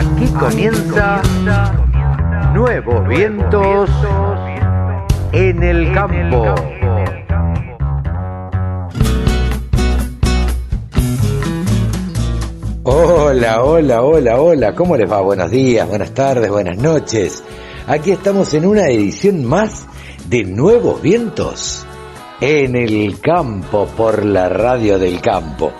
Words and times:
Aquí 0.00 0.26
comienza 0.28 1.20
Nuevos 2.54 3.06
Vientos 3.06 3.90
en 5.32 5.62
el 5.62 5.92
Campo. 5.92 6.54
Hola, 12.84 13.62
hola, 13.62 14.02
hola, 14.02 14.40
hola, 14.40 14.74
¿cómo 14.74 14.96
les 14.96 15.12
va? 15.12 15.20
Buenos 15.20 15.50
días, 15.50 15.86
buenas 15.86 16.14
tardes, 16.14 16.50
buenas 16.50 16.78
noches. 16.78 17.44
Aquí 17.86 18.12
estamos 18.12 18.54
en 18.54 18.64
una 18.64 18.88
edición 18.88 19.44
más 19.44 19.86
de 20.30 20.44
Nuevos 20.44 21.02
Vientos 21.02 21.86
en 22.40 22.74
el 22.74 23.20
campo 23.20 23.86
por 23.98 24.24
la 24.24 24.48
radio 24.48 24.98
del 24.98 25.20
campo. 25.20 25.72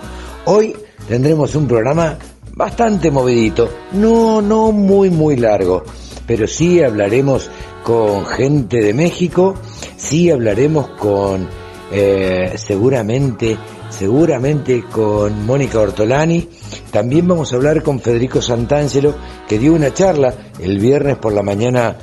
Hoy 0.45 0.75
tendremos 1.07 1.55
un 1.55 1.67
programa 1.67 2.19
bastante 2.55 3.11
movidito, 3.11 3.69
no, 3.93 4.41
no 4.41 4.71
muy, 4.71 5.09
muy 5.09 5.37
largo, 5.37 5.83
pero 6.27 6.47
sí 6.47 6.81
hablaremos 6.81 7.49
con 7.83 8.25
gente 8.25 8.81
de 8.81 8.93
México, 8.93 9.55
sí 9.97 10.29
hablaremos 10.29 10.89
con 10.91 11.47
eh, 11.91 12.53
seguramente, 12.55 13.57
seguramente 13.89 14.83
con 14.83 15.45
Mónica 15.45 15.79
Ortolani, 15.79 16.47
también 16.91 17.27
vamos 17.27 17.51
a 17.51 17.55
hablar 17.55 17.83
con 17.83 17.99
Federico 17.99 18.41
Santangelo, 18.41 19.15
que 19.47 19.57
dio 19.57 19.73
una 19.73 19.93
charla 19.93 20.33
el 20.59 20.79
viernes 20.79 21.17
por 21.17 21.33
la 21.33 21.43
mañana 21.43 21.97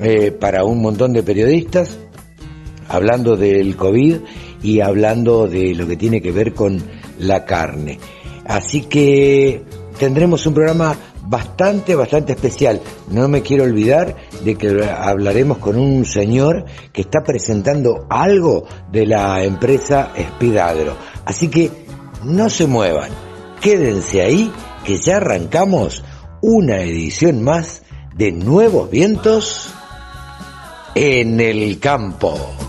eh, 0.00 0.30
para 0.30 0.64
un 0.64 0.80
montón 0.80 1.12
de 1.12 1.22
periodistas, 1.22 1.98
hablando 2.88 3.36
del 3.36 3.76
COVID 3.76 4.16
y 4.62 4.80
hablando 4.80 5.46
de 5.46 5.74
lo 5.74 5.86
que 5.86 5.96
tiene 5.96 6.22
que 6.22 6.32
ver 6.32 6.54
con 6.54 6.82
la 7.18 7.44
carne. 7.44 7.98
Así 8.44 8.82
que 8.82 9.62
tendremos 9.98 10.46
un 10.46 10.54
programa 10.54 10.96
bastante, 11.22 11.94
bastante 11.94 12.32
especial. 12.32 12.80
No 13.10 13.28
me 13.28 13.42
quiero 13.42 13.64
olvidar 13.64 14.16
de 14.44 14.54
que 14.56 14.84
hablaremos 14.84 15.58
con 15.58 15.76
un 15.76 16.04
señor 16.04 16.64
que 16.92 17.02
está 17.02 17.22
presentando 17.24 18.06
algo 18.08 18.64
de 18.90 19.06
la 19.06 19.42
empresa 19.44 20.12
Espidagro. 20.16 20.96
Así 21.24 21.48
que 21.48 21.70
no 22.24 22.48
se 22.48 22.66
muevan, 22.66 23.10
quédense 23.60 24.22
ahí 24.22 24.52
que 24.84 24.98
ya 24.98 25.16
arrancamos 25.16 26.02
una 26.40 26.80
edición 26.80 27.42
más 27.42 27.82
de 28.14 28.32
Nuevos 28.32 28.90
Vientos 28.90 29.70
en 30.94 31.40
el 31.40 31.78
Campo. 31.78 32.67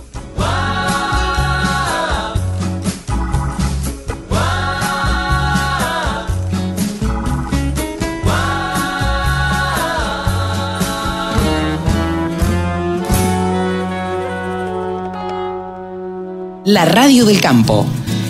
La 16.71 16.85
radio 16.85 17.25
del 17.25 17.41
campo. 17.41 17.81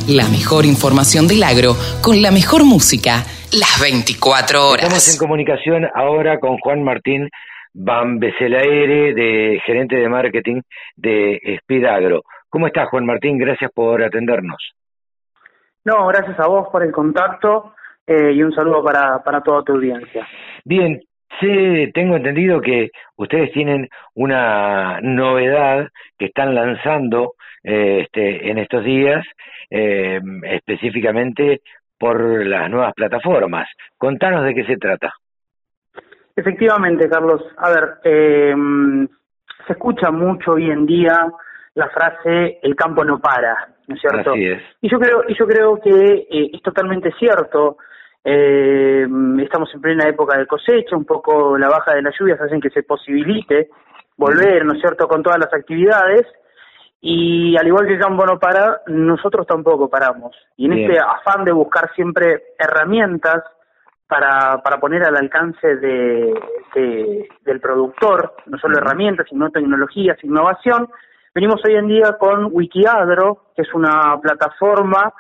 La 0.07 0.23
mejor 0.31 0.63
información 0.63 1.27
del 1.27 1.43
agro 1.43 1.75
con 2.01 2.21
la 2.21 2.31
mejor 2.31 2.63
música 2.63 3.19
las 3.51 3.75
24 3.83 4.63
horas. 4.63 4.83
Estamos 4.85 5.11
en 5.11 5.19
comunicación 5.19 5.83
ahora 5.93 6.39
con 6.39 6.57
Juan 6.59 6.81
Martín 6.81 7.27
Van 7.73 8.17
Becelaere, 8.17 9.13
de 9.13 9.59
gerente 9.65 9.97
de 9.97 10.07
marketing 10.07 10.61
de 10.95 11.59
Spidagro. 11.63 12.23
¿Cómo 12.47 12.67
estás, 12.67 12.87
Juan 12.87 13.05
Martín? 13.05 13.37
Gracias 13.37 13.71
por 13.73 14.01
atendernos. 14.01 14.71
No, 15.83 16.07
gracias 16.07 16.39
a 16.39 16.47
vos 16.47 16.69
por 16.71 16.81
el 16.81 16.93
contacto 16.93 17.73
eh, 18.07 18.31
y 18.31 18.41
un 18.41 18.53
saludo 18.53 18.81
para, 18.81 19.21
para 19.21 19.41
toda 19.41 19.64
tu 19.64 19.73
audiencia. 19.73 20.25
Bien, 20.64 21.02
sí, 21.39 21.92
tengo 21.94 22.16
entendido 22.16 22.61
que 22.61 22.89
ustedes 23.16 23.52
tienen 23.52 23.88
una 24.16 25.00
novedad 25.02 25.88
que 26.17 26.26
están 26.26 26.54
lanzando 26.55 27.33
eh, 27.64 28.02
este, 28.04 28.50
en 28.50 28.58
estos 28.58 28.83
días, 28.83 29.26
eh, 29.70 30.20
específicamente 30.44 31.61
por 31.98 32.45
las 32.45 32.70
nuevas 32.70 32.94
plataformas. 32.94 33.67
Contanos 33.98 34.45
de 34.45 34.55
qué 34.55 34.64
se 34.66 34.77
trata. 34.77 35.14
Efectivamente, 36.36 37.10
Carlos. 37.10 37.42
A 37.58 37.70
ver, 37.70 37.89
eh, 38.04 38.56
se 39.67 39.73
escucha 39.73 40.10
mucho 40.10 40.54
hoy 40.54 40.71
en 40.71 40.86
día 40.86 41.27
la 41.73 41.89
frase 41.89 42.60
"el 42.64 42.76
campo 42.76 43.04
no 43.04 43.20
para", 43.20 43.67
¿no 43.88 43.95
es 43.95 44.02
cierto? 44.02 44.32
Así 44.32 44.45
es. 44.45 44.61
Y 44.82 44.89
yo 44.89 45.00
creo, 45.00 45.23
y 45.27 45.36
yo 45.36 45.45
creo 45.45 45.80
que 45.82 45.89
eh, 46.30 46.50
es 46.54 46.61
totalmente 46.61 47.11
cierto. 47.20 47.77
Eh, 48.23 49.07
estamos 49.41 49.73
en 49.73 49.81
plena 49.81 50.07
época 50.07 50.37
de 50.37 50.45
cosecha, 50.45 50.95
un 50.95 51.05
poco 51.05 51.57
la 51.57 51.69
baja 51.69 51.93
de 51.95 52.02
las 52.02 52.13
lluvias 52.19 52.39
hacen 52.41 52.59
que 52.61 52.69
se 52.69 52.83
posibilite 52.83 53.69
volver, 54.17 54.65
¿no 54.65 54.73
es 54.73 54.81
cierto?, 54.81 55.07
con 55.07 55.23
todas 55.23 55.39
las 55.39 55.53
actividades. 55.53 56.25
Y 57.02 57.55
al 57.58 57.65
igual 57.65 57.87
que 57.87 57.97
campo 57.97 58.25
no 58.25 58.37
para, 58.37 58.81
nosotros 58.87 59.47
tampoco 59.47 59.89
paramos. 59.89 60.35
Y 60.58 60.65
en 60.65 60.71
Bien. 60.71 60.91
este 60.91 61.02
afán 61.02 61.45
de 61.45 61.53
buscar 61.53 61.89
siempre 61.95 62.43
herramientas 62.59 63.41
para, 64.05 64.61
para 64.61 64.79
poner 64.81 65.03
al 65.05 65.15
alcance 65.15 65.75
de, 65.77 66.33
de- 66.75 67.29
del 67.45 67.61
productor, 67.61 68.33
no 68.47 68.58
solo 68.58 68.77
herramientas, 68.79 69.27
sino 69.29 69.49
tecnologías, 69.49 70.21
innovación, 70.23 70.89
venimos 71.33 71.61
hoy 71.65 71.75
en 71.75 71.87
día 71.87 72.17
con 72.19 72.49
Wikiagro, 72.52 73.45
que 73.55 73.61
es 73.61 73.73
una 73.73 74.19
plataforma 74.21 75.13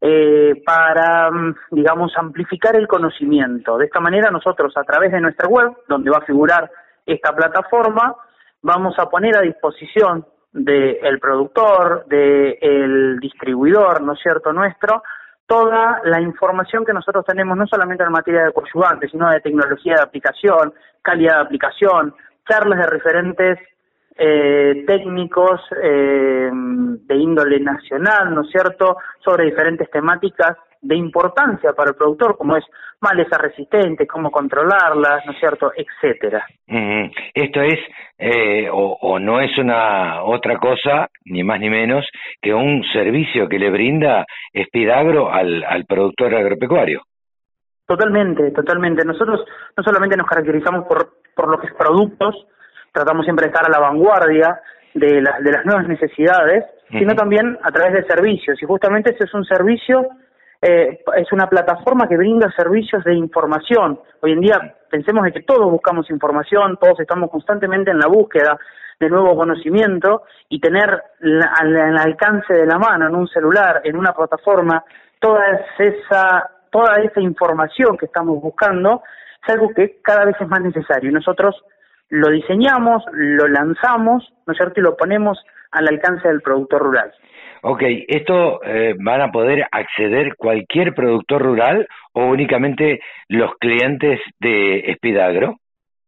eh, 0.00 0.62
para, 0.64 1.30
mm, 1.30 1.54
digamos, 1.72 2.12
amplificar 2.16 2.74
el 2.76 2.88
conocimiento. 2.88 3.76
De 3.76 3.86
esta 3.86 4.00
manera 4.00 4.30
nosotros, 4.30 4.72
a 4.76 4.82
través 4.82 5.12
de 5.12 5.20
nuestra 5.20 5.48
web, 5.48 5.72
donde 5.88 6.10
va 6.10 6.18
a 6.18 6.26
figurar 6.26 6.70
esta 7.04 7.34
plataforma, 7.34 8.14
vamos 8.62 8.98
a 8.98 9.06
poner 9.06 9.36
a 9.36 9.42
disposición 9.42 10.24
del 10.52 11.20
productor, 11.20 12.06
del 12.06 13.18
distribuidor, 13.20 14.02
¿no 14.02 14.14
es 14.14 14.20
cierto?, 14.20 14.52
nuestro, 14.52 15.02
toda 15.46 16.00
la 16.04 16.20
información 16.20 16.84
que 16.84 16.92
nosotros 16.92 17.24
tenemos, 17.24 17.56
no 17.56 17.66
solamente 17.66 18.04
en 18.04 18.12
materia 18.12 18.44
de 18.44 18.52
coadyuvantes, 18.52 19.10
sino 19.10 19.30
de 19.30 19.40
tecnología 19.40 19.96
de 19.96 20.02
aplicación, 20.02 20.72
calidad 21.02 21.36
de 21.36 21.42
aplicación, 21.42 22.14
charlas 22.48 22.78
de 22.78 22.86
referentes 22.86 23.58
eh, 24.16 24.84
técnicos 24.86 25.60
eh, 25.82 26.50
de 26.52 27.16
índole 27.16 27.60
nacional, 27.60 28.34
¿no 28.34 28.42
es 28.42 28.50
cierto?, 28.50 28.96
sobre 29.24 29.46
diferentes 29.46 29.90
temáticas 29.90 30.56
de 30.82 30.96
importancia 30.96 31.72
para 31.74 31.90
el 31.90 31.96
productor, 31.96 32.38
como 32.38 32.56
es 32.56 32.64
malezas 33.00 33.38
resistentes, 33.38 34.08
cómo 34.08 34.30
controlarlas, 34.30 35.24
¿no 35.26 35.32
es 35.32 35.38
cierto?, 35.38 35.72
etcétera. 35.76 36.46
Mm, 36.66 37.10
Esto 37.34 37.60
es, 37.60 37.78
eh, 38.18 38.68
o, 38.70 38.96
o 39.00 39.18
no 39.18 39.40
es 39.40 39.56
una 39.58 40.22
otra 40.22 40.56
cosa, 40.58 41.08
ni 41.24 41.42
más 41.42 41.60
ni 41.60 41.68
menos, 41.68 42.06
que 42.40 42.54
un 42.54 42.82
servicio 42.92 43.48
que 43.48 43.58
le 43.58 43.70
brinda 43.70 44.24
Espidagro 44.52 45.30
al, 45.30 45.62
al 45.64 45.84
productor 45.84 46.34
agropecuario. 46.34 47.02
Totalmente, 47.86 48.50
totalmente. 48.52 49.04
Nosotros 49.04 49.44
no 49.76 49.82
solamente 49.82 50.16
nos 50.16 50.26
caracterizamos 50.26 50.86
por, 50.86 51.14
por 51.34 51.50
lo 51.50 51.58
que 51.58 51.66
es 51.66 51.74
productos, 51.74 52.46
tratamos 52.92 53.24
siempre 53.24 53.46
de 53.46 53.52
estar 53.52 53.66
a 53.66 53.70
la 53.70 53.78
vanguardia 53.80 54.60
de, 54.94 55.20
la- 55.22 55.38
de 55.40 55.52
las 55.52 55.64
nuevas 55.64 55.86
necesidades, 55.88 56.64
sino 56.98 57.14
también 57.14 57.56
a 57.62 57.70
través 57.70 57.92
de 57.94 58.04
servicios. 58.04 58.60
Y 58.62 58.66
justamente 58.66 59.10
ese 59.14 59.24
es 59.24 59.34
un 59.34 59.44
servicio, 59.44 60.08
eh, 60.60 61.00
es 61.16 61.32
una 61.32 61.48
plataforma 61.48 62.08
que 62.08 62.16
brinda 62.16 62.50
servicios 62.56 63.04
de 63.04 63.14
información. 63.14 64.00
Hoy 64.20 64.32
en 64.32 64.40
día 64.40 64.74
pensemos 64.90 65.22
de 65.24 65.32
que 65.32 65.42
todos 65.42 65.70
buscamos 65.70 66.10
información, 66.10 66.76
todos 66.80 66.98
estamos 67.00 67.30
constantemente 67.30 67.90
en 67.92 67.98
la 67.98 68.08
búsqueda 68.08 68.58
de 68.98 69.08
nuevo 69.08 69.34
conocimiento 69.36 70.24
y 70.48 70.60
tener 70.60 71.02
la- 71.20 71.52
al, 71.60 71.76
al 71.76 71.98
alcance 71.98 72.52
de 72.52 72.66
la 72.66 72.78
mano 72.78 73.06
en 73.06 73.14
un 73.14 73.28
celular, 73.28 73.80
en 73.84 73.96
una 73.96 74.12
plataforma, 74.12 74.84
toda 75.20 75.44
esa, 75.78 76.50
toda 76.70 76.96
esa 77.02 77.20
información 77.20 77.96
que 77.96 78.06
estamos 78.06 78.40
buscando 78.42 79.02
es 79.42 79.54
algo 79.54 79.68
que 79.74 80.00
cada 80.02 80.24
vez 80.24 80.36
es 80.40 80.48
más 80.48 80.60
necesario. 80.60 81.10
Y 81.10 81.14
nosotros 81.14 81.54
lo 82.10 82.28
diseñamos, 82.30 83.02
lo 83.12 83.48
lanzamos, 83.48 84.32
¿no 84.46 84.52
es 84.52 84.56
cierto? 84.56 84.80
Y 84.80 84.82
lo 84.82 84.96
ponemos 84.96 85.38
al 85.72 85.88
alcance 85.88 86.28
del 86.28 86.42
productor 86.42 86.82
rural. 86.82 87.12
Ok, 87.62 87.82
¿esto 88.08 88.62
eh, 88.64 88.94
van 88.98 89.20
a 89.20 89.30
poder 89.30 89.66
acceder 89.70 90.34
cualquier 90.36 90.94
productor 90.94 91.42
rural 91.42 91.86
o 92.12 92.26
únicamente 92.26 93.00
los 93.28 93.52
clientes 93.58 94.20
de 94.40 94.80
Espidagro? 94.90 95.56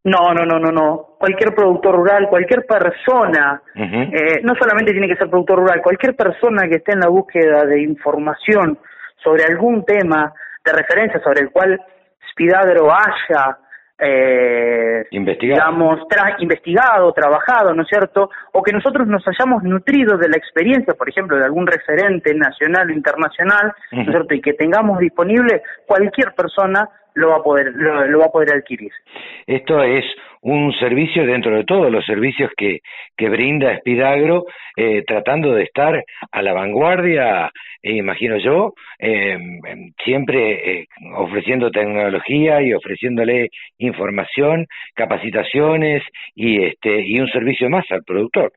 No, 0.04 0.34
no, 0.34 0.44
no, 0.44 0.58
no, 0.58 0.72
no. 0.72 1.06
Cualquier 1.18 1.54
productor 1.54 1.94
rural, 1.94 2.28
cualquier 2.28 2.64
persona, 2.66 3.62
eh, 3.76 4.40
no 4.42 4.54
solamente 4.58 4.90
tiene 4.92 5.06
que 5.06 5.14
ser 5.14 5.30
productor 5.30 5.60
rural, 5.60 5.80
cualquier 5.82 6.16
persona 6.16 6.68
que 6.68 6.76
esté 6.76 6.92
en 6.92 7.00
la 7.00 7.08
búsqueda 7.08 7.64
de 7.64 7.82
información 7.82 8.78
sobre 9.22 9.44
algún 9.44 9.84
tema 9.84 10.32
de 10.64 10.72
referencia 10.72 11.20
sobre 11.22 11.42
el 11.42 11.50
cual 11.50 11.80
Spidagro 12.32 12.88
haya 12.90 13.58
eh, 14.04 15.06
Investigado. 15.12 15.60
digamos, 15.70 16.00
tra- 16.08 16.34
investigado, 16.38 17.12
trabajado, 17.12 17.72
¿no 17.74 17.82
es 17.82 17.88
cierto? 17.88 18.30
O 18.52 18.62
que 18.62 18.72
nosotros 18.72 19.06
nos 19.06 19.22
hayamos 19.28 19.62
nutrido 19.62 20.16
de 20.18 20.28
la 20.28 20.36
experiencia, 20.36 20.94
por 20.94 21.08
ejemplo, 21.08 21.36
de 21.38 21.44
algún 21.44 21.66
referente 21.66 22.34
nacional 22.34 22.88
o 22.88 22.92
internacional, 22.92 23.72
¿no 23.92 24.02
es 24.02 24.08
cierto? 24.08 24.34
Y 24.34 24.40
que 24.40 24.54
tengamos 24.54 24.98
disponible, 24.98 25.62
cualquier 25.86 26.34
persona 26.34 26.88
lo 27.14 27.30
va 27.30 27.36
a 27.36 27.42
poder 27.42 27.72
lo, 27.74 28.18
va 28.18 28.26
a 28.26 28.32
poder 28.32 28.54
adquirir. 28.54 28.90
Esto 29.46 29.82
es 29.82 30.04
un 30.42 30.72
servicio 30.74 31.24
dentro 31.24 31.56
de 31.56 31.64
todos 31.64 31.90
los 31.90 32.04
servicios 32.04 32.50
que, 32.56 32.80
que 33.16 33.28
brinda 33.28 33.78
Spidagro, 33.78 34.44
eh, 34.76 35.04
tratando 35.06 35.54
de 35.54 35.64
estar 35.64 36.02
a 36.32 36.42
la 36.42 36.52
vanguardia, 36.52 37.50
eh, 37.82 37.92
imagino 37.92 38.38
yo, 38.38 38.74
eh, 38.98 39.38
siempre 40.04 40.80
eh, 40.80 40.86
ofreciendo 41.16 41.70
tecnología 41.70 42.60
y 42.62 42.72
ofreciéndole 42.72 43.50
información, 43.78 44.66
capacitaciones 44.94 46.02
y 46.34 46.64
este 46.64 47.02
y 47.02 47.20
un 47.20 47.28
servicio 47.28 47.70
más 47.70 47.84
al 47.90 48.02
productor. 48.02 48.52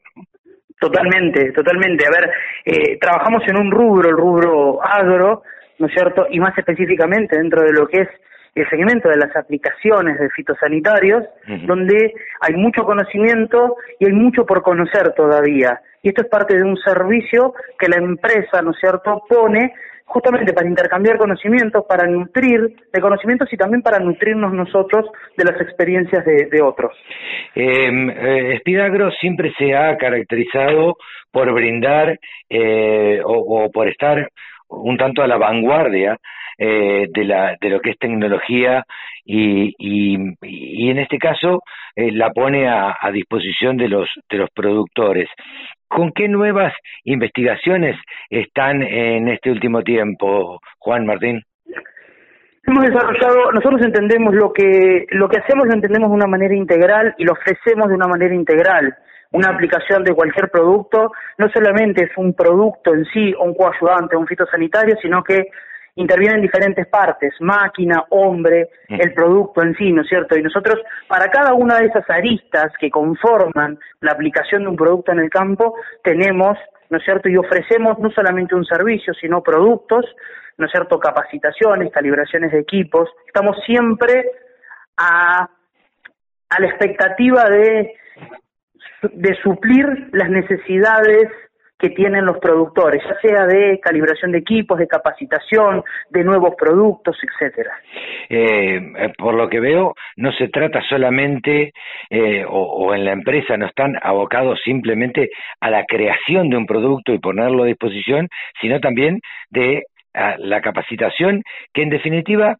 Totalmente, 0.80 1.52
totalmente. 1.52 2.06
A 2.06 2.12
ver, 2.12 2.32
eh, 2.66 2.98
trabajamos 3.00 3.44
en 3.48 3.58
un 3.58 3.72
rubro, 3.72 4.10
el 4.10 4.18
rubro 4.18 4.84
agro, 4.84 5.44
¿no 5.80 5.88
es 5.88 5.94
cierto? 5.94 6.28
Y 6.30 6.40
más 6.40 6.58
específicamente 6.58 7.38
dentro 7.38 7.62
de 7.64 7.74
lo 7.74 7.88
que 7.88 8.02
es 8.02 8.10
el 8.56 8.70
segmento 8.70 9.10
de 9.10 9.18
las 9.18 9.36
aplicaciones 9.36 10.18
de 10.18 10.30
fitosanitarios, 10.30 11.24
donde 11.68 12.14
hay 12.40 12.56
mucho 12.56 12.84
conocimiento 12.84 13.76
y 14.00 14.06
hay 14.06 14.14
mucho 14.14 14.46
por 14.46 14.62
conocer 14.62 15.14
todavía. 15.14 15.82
Y 16.02 16.10
esto 16.10 16.22
es 16.22 16.30
parte 16.30 16.56
de 16.56 16.64
un 16.64 16.78
servicio 16.78 17.54
que 17.78 17.90
la 17.90 17.98
empresa, 17.98 18.62
¿no 18.62 18.72
es 18.72 18.78
cierto?, 18.80 19.24
pone 19.28 19.74
justamente 20.06 20.54
para 20.54 20.70
intercambiar 20.70 21.18
conocimientos, 21.18 21.84
para 21.90 22.06
nutrir 22.08 22.76
de 22.94 23.02
conocimientos 23.02 23.52
y 23.52 23.58
también 23.58 23.82
para 23.82 24.00
nutrirnos 24.00 24.54
nosotros 24.54 25.08
de 25.36 25.44
las 25.44 25.60
experiencias 25.60 26.24
de, 26.24 26.62
otros. 26.62 26.94
Em, 27.56 28.10
eh, 28.10 28.58
Spidagro 28.60 29.12
siempre 29.12 29.52
se 29.58 29.76
ha 29.76 29.98
caracterizado 29.98 30.96
por 31.32 31.52
brindar 31.54 32.18
eh, 32.50 33.20
o, 33.26 33.70
por 33.72 33.90
estar 33.90 34.30
un 34.70 34.98
tanto 34.98 35.22
a 35.22 35.28
la 35.28 35.38
vanguardia 35.38 36.18
eh, 36.58 37.08
de, 37.10 37.24
la, 37.26 37.56
de 37.60 37.70
lo 37.70 37.80
que 37.80 37.92
es 37.92 38.00
tecnología 38.00 38.84
y, 39.26 39.74
y, 39.78 40.90
en 40.90 41.00
este 41.00 41.18
caso 41.18 41.64
eh, 41.96 42.12
la 42.12 42.32
pone 42.32 42.68
a, 42.68 42.96
a, 43.00 43.12
disposición 43.12 43.78
de 43.78 43.90
los, 43.90 44.08
de 44.30 44.38
los 44.38 44.50
productores. 44.52 45.30
¿Con 45.88 46.12
qué 46.12 46.28
nuevas 46.28 46.74
investigaciones 47.04 47.96
están 48.30 48.82
en 48.82 49.30
este 49.30 49.52
último 49.52 49.82
tiempo, 49.82 50.60
Juan 50.80 51.06
Martín? 51.06 51.42
Hemos 52.68 52.84
desarrollado, 52.84 53.52
nosotros 53.52 53.82
entendemos 53.84 54.34
lo 54.34 54.52
que 54.52 55.06
lo 55.12 55.30
que 55.30 55.38
hacemos 55.38 55.68
lo 55.68 55.74
entendemos 55.76 56.10
de 56.10 56.16
una 56.16 56.26
manera 56.26 56.56
integral 56.56 57.14
y 57.18 57.24
lo 57.24 57.34
ofrecemos 57.34 57.88
de 57.90 57.96
una 57.96 58.08
manera 58.08 58.34
integral. 58.34 58.96
Una 59.32 59.50
aplicación 59.50 60.04
de 60.04 60.14
cualquier 60.14 60.50
producto 60.50 61.12
no 61.38 61.48
solamente 61.50 62.06
es 62.06 62.12
un 62.18 62.34
producto 62.34 62.96
en 62.96 63.06
sí, 63.06 63.34
un 63.40 63.54
coayudante, 63.54 64.16
un 64.16 64.26
fitosanitario, 64.26 64.96
sino 65.00 65.24
que 65.24 65.50
intervienen 65.96 66.42
diferentes 66.42 66.88
partes, 66.88 67.34
máquina, 67.40 68.04
hombre, 68.10 68.70
el 68.90 69.14
producto 69.14 69.64
en 69.64 69.76
sí, 69.76 69.92
¿no 69.92 70.02
es 70.02 70.10
cierto? 70.10 70.38
Y 70.38 70.44
nosotros, 70.44 70.80
para 71.08 71.30
cada 71.30 71.54
una 71.54 71.80
de 71.80 71.88
esas 71.88 72.08
aristas 72.10 72.72
que 72.80 72.90
conforman 72.90 73.80
la 74.02 74.12
aplicación 74.12 74.64
de 74.64 74.70
un 74.70 74.76
producto 74.76 75.14
en 75.14 75.20
el 75.20 75.30
campo, 75.30 75.76
tenemos, 76.04 76.58
¿no 76.90 76.98
es 76.98 77.04
cierto? 77.04 77.30
Y 77.30 77.38
ofrecemos 77.38 77.98
no 78.00 78.12
solamente 78.12 78.56
un 78.56 78.66
servicio, 78.66 79.14
sino 79.14 79.42
productos, 79.42 80.06
¿no 80.58 80.66
es 80.66 80.72
cierto? 80.72 81.00
Capacitaciones, 81.00 81.92
calibraciones 81.94 82.52
de 82.52 82.60
equipos. 82.60 83.10
Estamos 83.28 83.58
siempre 83.66 84.32
a, 84.98 85.50
a 86.50 86.60
la 86.60 86.68
expectativa 86.68 87.50
de, 87.50 87.94
de 89.14 89.36
suplir 89.42 90.10
las 90.12 90.30
necesidades 90.30 91.30
que 91.78 91.90
tienen 91.90 92.26
los 92.26 92.38
productores, 92.40 93.04
ya 93.04 93.20
sea 93.20 93.46
de 93.46 93.80
calibración 93.82 94.32
de 94.32 94.38
equipos, 94.38 94.80
de 94.80 94.88
capacitación, 94.88 95.84
de 96.10 96.24
nuevos 96.24 96.56
productos, 96.58 97.18
etcétera. 97.22 97.72
Eh, 98.30 98.78
eh, 98.98 99.14
por 99.18 99.34
lo 99.34 99.50
que 99.50 99.60
veo, 99.60 99.94
no 100.16 100.32
se 100.32 100.48
trata 100.48 100.82
solamente, 100.88 101.74
eh, 102.10 102.46
o, 102.48 102.94
en 102.94 103.04
la 103.04 103.12
empresa 103.12 103.58
no 103.58 103.66
están 103.66 103.98
abocados 104.02 104.60
simplemente 104.64 105.30
a 105.60 105.70
la 105.70 105.86
creación 105.86 106.50
de 106.50 106.58
un 106.58 106.66
producto 106.66 107.12
y 107.14 107.20
ponerlo 107.20 107.64
a 107.64 107.68
disposición, 107.68 108.30
sino 108.62 108.80
también 108.80 109.20
de 109.50 109.84
la 110.38 110.62
capacitación, 110.62 111.44
que 111.74 111.82
en 111.82 111.90
definitiva, 111.90 112.56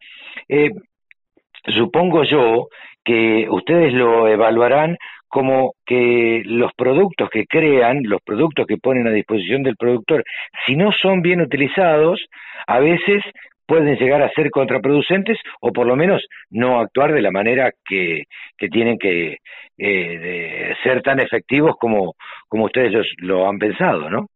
supongo 1.74 2.22
yo 2.24 2.68
que 3.02 3.46
ustedes 3.48 3.94
lo 3.94 4.28
evaluarán 4.28 4.98
como 5.28 5.74
que 5.84 6.42
los 6.44 6.72
productos 6.74 7.28
que 7.30 7.46
crean, 7.46 8.02
los 8.04 8.20
productos 8.22 8.66
que 8.66 8.78
ponen 8.78 9.06
a 9.06 9.12
disposición 9.12 9.62
del 9.62 9.76
productor, 9.76 10.24
si 10.66 10.76
no 10.76 10.92
son 10.92 11.22
bien 11.22 11.40
utilizados, 11.40 12.24
a 12.66 12.80
veces 12.80 13.22
pueden 13.66 13.96
llegar 13.96 14.22
a 14.22 14.30
ser 14.30 14.50
contraproducentes 14.50 15.38
o 15.60 15.72
por 15.72 15.86
lo 15.86 15.96
menos 15.96 16.24
no 16.50 16.80
actuar 16.80 17.12
de 17.12 17.22
la 17.22 17.30
manera 17.30 17.72
que, 17.84 18.24
tienen 18.70 18.98
que 18.98 19.38
eh, 19.78 20.74
ser 20.82 21.02
tan 21.02 21.20
efectivos 21.20 21.76
como, 21.78 22.14
como 22.48 22.66
ustedes 22.66 23.06
lo 23.18 23.48
han 23.48 23.58
pensado, 23.58 24.08
¿no? 24.08 24.28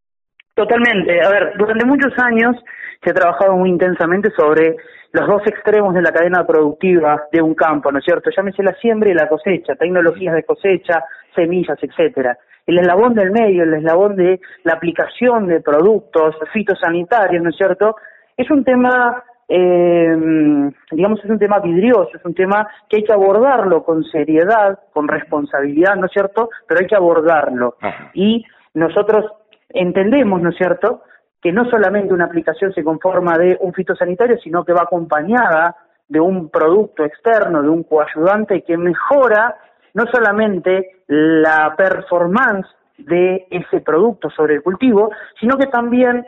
Totalmente. 0.61 1.23
A 1.25 1.31
ver, 1.31 1.55
durante 1.57 1.87
muchos 1.87 2.13
años 2.19 2.55
se 3.03 3.11
ha 3.11 3.15
trabajado 3.15 3.57
muy 3.57 3.71
intensamente 3.71 4.31
sobre 4.37 4.77
los 5.11 5.27
dos 5.27 5.41
extremos 5.47 5.95
de 5.95 6.03
la 6.03 6.13
cadena 6.13 6.47
productiva 6.47 7.19
de 7.33 7.41
un 7.41 7.55
campo, 7.55 7.91
¿no 7.91 7.99
es 7.99 8.05
cierto? 8.05 8.29
Llámese 8.31 8.63
la 8.63 8.75
siembra 8.75 9.09
y 9.09 9.15
la 9.15 9.27
cosecha, 9.27 9.75
tecnologías 9.75 10.35
de 10.35 10.43
cosecha, 10.43 11.03
semillas, 11.35 11.79
etcétera. 11.81 12.37
El 12.67 12.79
eslabón 12.79 13.15
del 13.15 13.31
medio, 13.31 13.63
el 13.63 13.73
eslabón 13.73 14.17
de 14.17 14.39
la 14.65 14.75
aplicación 14.75 15.47
de 15.47 15.63
productos 15.63 16.37
fitosanitarios, 16.53 17.43
¿no 17.43 17.49
es 17.49 17.57
cierto? 17.57 17.97
Es 18.37 18.51
un 18.51 18.63
tema, 18.63 19.25
eh, 19.49 20.15
digamos, 20.91 21.25
es 21.25 21.31
un 21.31 21.39
tema 21.39 21.61
vidrioso, 21.61 22.11
es 22.13 22.25
un 22.27 22.35
tema 22.35 22.69
que 22.87 22.99
hay 22.99 23.05
que 23.05 23.15
abordarlo 23.15 23.83
con 23.83 24.05
seriedad, 24.05 24.79
con 24.93 25.09
responsabilidad, 25.09 25.97
¿no 25.97 26.05
es 26.05 26.13
cierto? 26.13 26.51
Pero 26.69 26.81
hay 26.81 26.87
que 26.87 26.97
abordarlo. 26.97 27.77
Y 28.13 28.45
nosotros 28.75 29.25
entendemos, 29.71 30.41
¿no 30.41 30.51
es 30.51 30.57
cierto?, 30.57 31.03
que 31.41 31.53
no 31.53 31.65
solamente 31.71 32.13
una 32.13 32.27
aplicación 32.27 32.73
se 32.75 32.85
conforma 32.85 33.39
de 33.39 33.57
un 33.61 33.73
fitosanitario, 33.73 34.39
sino 34.39 34.65
que 34.65 34.75
va 34.75 34.83
acompañada 34.83 35.75
de 36.07 36.21
un 36.21 36.51
producto 36.51 37.05
externo, 37.05 37.63
de 37.63 37.69
un 37.69 37.85
coayudante 37.85 38.63
que 38.63 38.77
mejora 38.77 39.57
no 39.95 40.07
solamente 40.07 41.03
la 41.07 41.75
performance 41.77 42.69
de 42.99 43.47
ese 43.51 43.81
producto 43.81 44.29
sobre 44.31 44.57
el 44.57 44.63
cultivo, 44.63 45.11
sino 45.39 45.57
que 45.57 45.67
también, 45.67 46.27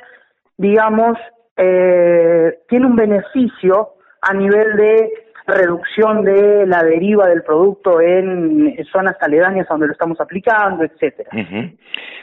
digamos, 0.56 1.18
eh, 1.56 2.60
tiene 2.68 2.86
un 2.86 2.96
beneficio 2.96 3.94
a 4.22 4.32
nivel 4.32 4.76
de 4.76 5.21
reducción 5.46 6.24
de 6.24 6.66
la 6.66 6.82
deriva 6.82 7.26
del 7.26 7.42
producto 7.42 8.00
en 8.00 8.76
zonas 8.92 9.16
aledañas 9.20 9.66
donde 9.68 9.86
lo 9.86 9.92
estamos 9.92 10.20
aplicando, 10.20 10.84
etcétera. 10.84 11.30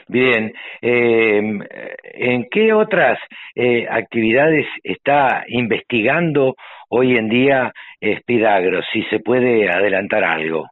Bien, 0.08 0.54
eh, 0.82 1.60
¿en 2.04 2.48
qué 2.50 2.74
otras 2.74 3.20
eh, 3.56 3.88
actividades 3.90 4.66
está 4.84 5.44
investigando 5.48 6.56
hoy 6.90 7.18
en 7.18 7.30
día 7.30 7.74
Spidagro? 8.20 8.82
Si 8.92 9.04
se 9.04 9.20
puede 9.20 9.70
adelantar 9.70 10.24
algo. 10.24 10.68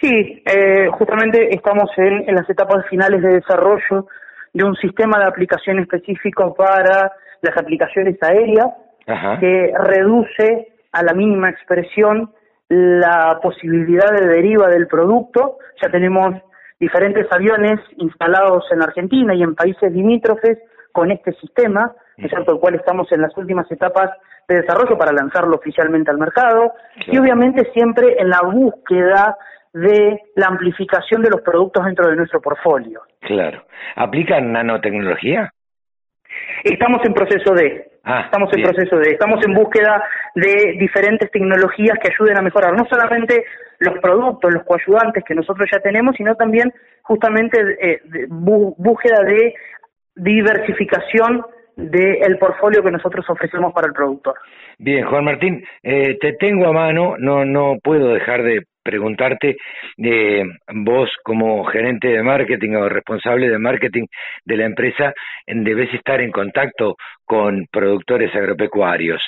Sí, 0.00 0.42
eh, 0.46 0.88
justamente 0.92 1.54
estamos 1.54 1.90
en, 1.96 2.28
en 2.28 2.34
las 2.34 2.48
etapas 2.48 2.86
finales 2.88 3.22
de 3.22 3.34
desarrollo 3.34 4.06
de 4.52 4.64
un 4.64 4.74
sistema 4.76 5.18
de 5.18 5.26
aplicación 5.26 5.78
específico 5.80 6.54
para 6.54 7.12
las 7.42 7.56
aplicaciones 7.56 8.16
aéreas 8.22 8.68
que 9.40 9.72
reduce 9.74 10.68
a 10.92 11.02
la 11.02 11.12
mínima 11.12 11.50
expresión 11.50 12.32
la 12.68 13.38
posibilidad 13.42 14.10
de 14.12 14.26
deriva 14.26 14.68
del 14.68 14.86
producto. 14.86 15.58
Ya 15.82 15.90
tenemos 15.90 16.34
diferentes 16.78 17.26
aviones 17.30 17.80
instalados 17.96 18.64
en 18.70 18.82
Argentina 18.82 19.34
y 19.34 19.42
en 19.42 19.54
países 19.54 19.92
limítrofes 19.92 20.58
con 20.92 21.10
este 21.10 21.32
sistema, 21.34 21.92
es 22.16 22.30
cierto, 22.30 22.52
el 22.52 22.58
cual 22.58 22.74
estamos 22.74 23.10
en 23.12 23.22
las 23.22 23.36
últimas 23.36 23.70
etapas 23.70 24.10
de 24.48 24.62
desarrollo 24.62 24.96
para 24.96 25.12
lanzarlo 25.12 25.56
oficialmente 25.56 26.10
al 26.10 26.18
mercado 26.18 26.72
y 27.06 27.18
obviamente 27.18 27.70
siempre 27.72 28.16
en 28.18 28.30
la 28.30 28.40
búsqueda 28.42 29.36
de 29.72 30.18
la 30.34 30.46
amplificación 30.46 31.22
de 31.22 31.30
los 31.30 31.42
productos 31.42 31.84
dentro 31.84 32.08
de 32.08 32.16
nuestro 32.16 32.40
portfolio. 32.40 33.02
Claro. 33.20 33.62
¿Aplican 33.96 34.52
nanotecnología? 34.52 35.52
Estamos 36.64 37.00
en 37.04 37.14
proceso 37.14 37.54
de, 37.54 37.90
ah, 38.04 38.22
estamos 38.26 38.50
en 38.52 38.62
proceso 38.62 38.96
de, 38.98 39.10
estamos 39.10 39.44
en 39.46 39.54
búsqueda 39.54 40.02
de 40.34 40.76
diferentes 40.78 41.30
tecnologías 41.30 41.98
que 42.02 42.12
ayuden 42.12 42.38
a 42.38 42.42
mejorar 42.42 42.74
no 42.74 42.84
solamente 42.86 43.44
los 43.78 43.98
productos, 44.00 44.52
los 44.52 44.64
coayudantes 44.64 45.24
que 45.24 45.34
nosotros 45.34 45.68
ya 45.72 45.80
tenemos, 45.80 46.16
sino 46.16 46.34
también 46.34 46.72
justamente 47.02 47.58
eh, 47.80 48.00
búsqueda 48.28 49.22
de 49.24 49.54
diversificación 50.16 51.44
del 51.76 52.38
portfolio 52.38 52.82
que 52.82 52.90
nosotros 52.90 53.24
ofrecemos 53.30 53.72
para 53.72 53.86
el 53.86 53.92
productor. 53.92 54.34
Bien, 54.78 55.06
Juan 55.06 55.24
Martín, 55.24 55.64
eh, 55.82 56.18
te 56.20 56.32
tengo 56.32 56.66
a 56.66 56.72
mano, 56.72 57.14
no 57.18 57.44
no 57.44 57.76
puedo 57.82 58.08
dejar 58.14 58.42
de 58.42 58.64
preguntarte, 58.82 59.56
eh, 59.98 60.44
vos 60.74 61.10
como 61.22 61.64
gerente 61.64 62.08
de 62.08 62.22
marketing 62.22 62.76
o 62.76 62.88
responsable 62.88 63.48
de 63.48 63.58
marketing 63.58 64.06
de 64.44 64.56
la 64.56 64.64
empresa, 64.64 65.12
debes 65.46 65.92
estar 65.94 66.20
en 66.20 66.30
contacto 66.30 66.96
con 67.24 67.66
productores 67.70 68.34
agropecuarios. 68.34 69.22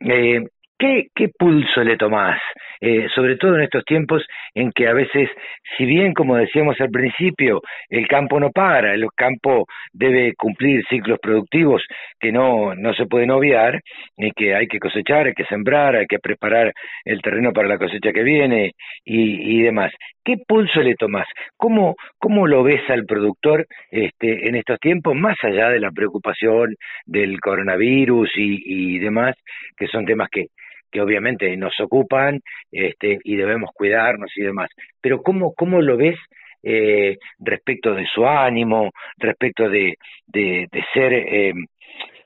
Eh, 0.00 0.42
¿qué, 0.78 1.28
pulso 1.38 1.82
le 1.82 1.96
tomás? 1.96 2.40
Eh, 2.80 3.08
sobre 3.14 3.36
todo 3.36 3.56
en 3.56 3.62
estos 3.62 3.84
tiempos 3.84 4.24
en 4.54 4.70
que 4.70 4.86
a 4.86 4.92
veces, 4.92 5.28
si 5.76 5.84
bien, 5.84 6.14
como 6.14 6.36
decíamos 6.36 6.80
al 6.80 6.90
principio, 6.90 7.60
el 7.88 8.06
campo 8.06 8.38
no 8.38 8.50
para, 8.50 8.94
el 8.94 9.04
campo 9.16 9.66
debe 9.92 10.34
cumplir 10.36 10.84
ciclos 10.88 11.18
productivos 11.20 11.82
que 12.20 12.30
no, 12.30 12.74
no 12.76 12.94
se 12.94 13.06
pueden 13.06 13.32
obviar, 13.32 13.80
y 14.16 14.30
que 14.32 14.54
hay 14.54 14.68
que 14.68 14.78
cosechar, 14.78 15.26
hay 15.26 15.34
que 15.34 15.44
sembrar, 15.46 15.96
hay 15.96 16.06
que 16.06 16.20
preparar 16.20 16.72
el 17.04 17.20
terreno 17.20 17.52
para 17.52 17.68
la 17.68 17.78
cosecha 17.78 18.12
que 18.12 18.22
viene 18.22 18.72
y, 19.04 19.62
demás. 19.62 19.92
¿Qué 20.24 20.36
pulso 20.46 20.80
le 20.82 20.94
tomás? 20.94 21.26
¿Cómo, 21.56 21.96
¿Cómo 22.18 22.46
lo 22.46 22.62
ves 22.62 22.88
al 22.90 23.06
productor 23.06 23.66
este, 23.90 24.48
en 24.48 24.54
estos 24.54 24.78
tiempos, 24.78 25.16
más 25.16 25.36
allá 25.42 25.70
de 25.70 25.80
la 25.80 25.90
preocupación 25.90 26.76
del 27.06 27.40
coronavirus 27.40 28.30
y 28.36 28.98
demás, 28.98 29.34
que 29.76 29.88
son 29.88 30.04
temas 30.04 30.28
que, 30.30 30.46
que 30.90 31.00
obviamente 31.00 31.56
nos 31.56 31.78
ocupan 31.80 32.40
este, 32.72 33.18
y 33.24 33.36
debemos 33.36 33.70
cuidarnos 33.74 34.30
y 34.36 34.42
demás. 34.42 34.70
Pero 35.00 35.22
¿cómo, 35.22 35.54
cómo 35.54 35.80
lo 35.80 35.96
ves 35.96 36.18
eh, 36.62 37.18
respecto 37.38 37.94
de 37.94 38.06
su 38.06 38.26
ánimo, 38.26 38.90
respecto 39.16 39.68
de, 39.68 39.96
de, 40.26 40.68
ser, 40.92 41.12
eh, 41.12 41.52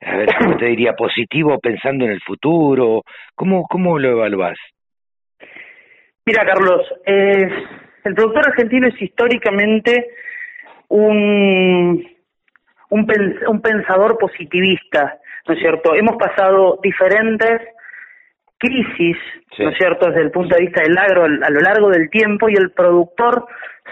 a 0.00 0.16
ver, 0.16 0.28
¿cómo 0.38 0.56
te 0.56 0.66
diría? 0.66 0.94
Positivo 0.94 1.58
pensando 1.58 2.04
en 2.04 2.12
el 2.12 2.20
futuro. 2.22 3.02
¿Cómo, 3.34 3.66
cómo 3.68 3.98
lo 3.98 4.10
evaluás? 4.10 4.58
Mira, 6.24 6.44
Carlos, 6.46 6.82
eh, 7.04 7.48
el 8.04 8.14
productor 8.14 8.48
argentino 8.48 8.88
es 8.88 9.00
históricamente 9.02 10.08
un, 10.88 12.06
un 12.90 13.60
pensador 13.62 14.18
positivista, 14.18 15.18
¿no 15.46 15.54
es 15.54 15.60
cierto? 15.60 15.94
Hemos 15.94 16.16
pasado 16.16 16.78
diferentes 16.82 17.60
crisis, 18.62 19.16
¿no 19.58 19.70
es 19.70 19.76
cierto?, 19.76 20.06
desde 20.06 20.22
el 20.22 20.30
punto 20.30 20.54
de 20.54 20.62
vista 20.62 20.82
del 20.82 20.96
agro 20.96 21.24
a 21.24 21.50
lo 21.50 21.60
largo 21.60 21.90
del 21.90 22.08
tiempo 22.10 22.48
y 22.48 22.54
el 22.54 22.70
productor 22.70 23.44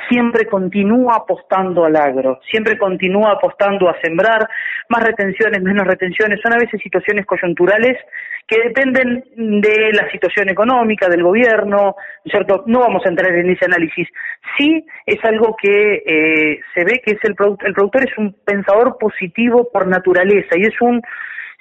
siempre 0.09 0.47
continúa 0.47 1.17
apostando 1.17 1.85
al 1.85 1.97
agro, 1.97 2.39
siempre 2.49 2.79
continúa 2.79 3.33
apostando 3.33 3.89
a 3.89 4.01
sembrar, 4.01 4.49
más 4.89 5.03
retenciones, 5.03 5.61
menos 5.61 5.87
retenciones, 5.87 6.41
son 6.41 6.53
a 6.53 6.59
veces 6.59 6.81
situaciones 6.81 7.27
coyunturales 7.27 7.99
que 8.47 8.63
dependen 8.63 9.25
de 9.37 9.91
la 9.93 10.09
situación 10.11 10.49
económica, 10.49 11.09
del 11.09 11.25
gobierno, 11.25 11.77
¿no 11.77 11.95
es 12.25 12.31
cierto? 12.31 12.63
No 12.67 12.81
vamos 12.81 13.03
a 13.05 13.09
entrar 13.09 13.33
en 13.33 13.51
ese 13.51 13.65
análisis. 13.65 14.09
Sí 14.57 14.85
es 15.07 15.19
algo 15.25 15.57
que 15.61 16.03
eh, 16.07 16.61
se 16.75 16.85
ve 16.85 17.03
que 17.05 17.13
es 17.13 17.19
el, 17.25 17.35
el 17.65 17.75
productor 17.75 18.09
es 18.09 18.17
un 18.19 18.37
pensador 18.45 18.97
positivo 18.99 19.69
por 19.73 19.89
naturaleza 19.89 20.57
y 20.57 20.63
es 20.63 20.81
un 20.81 21.03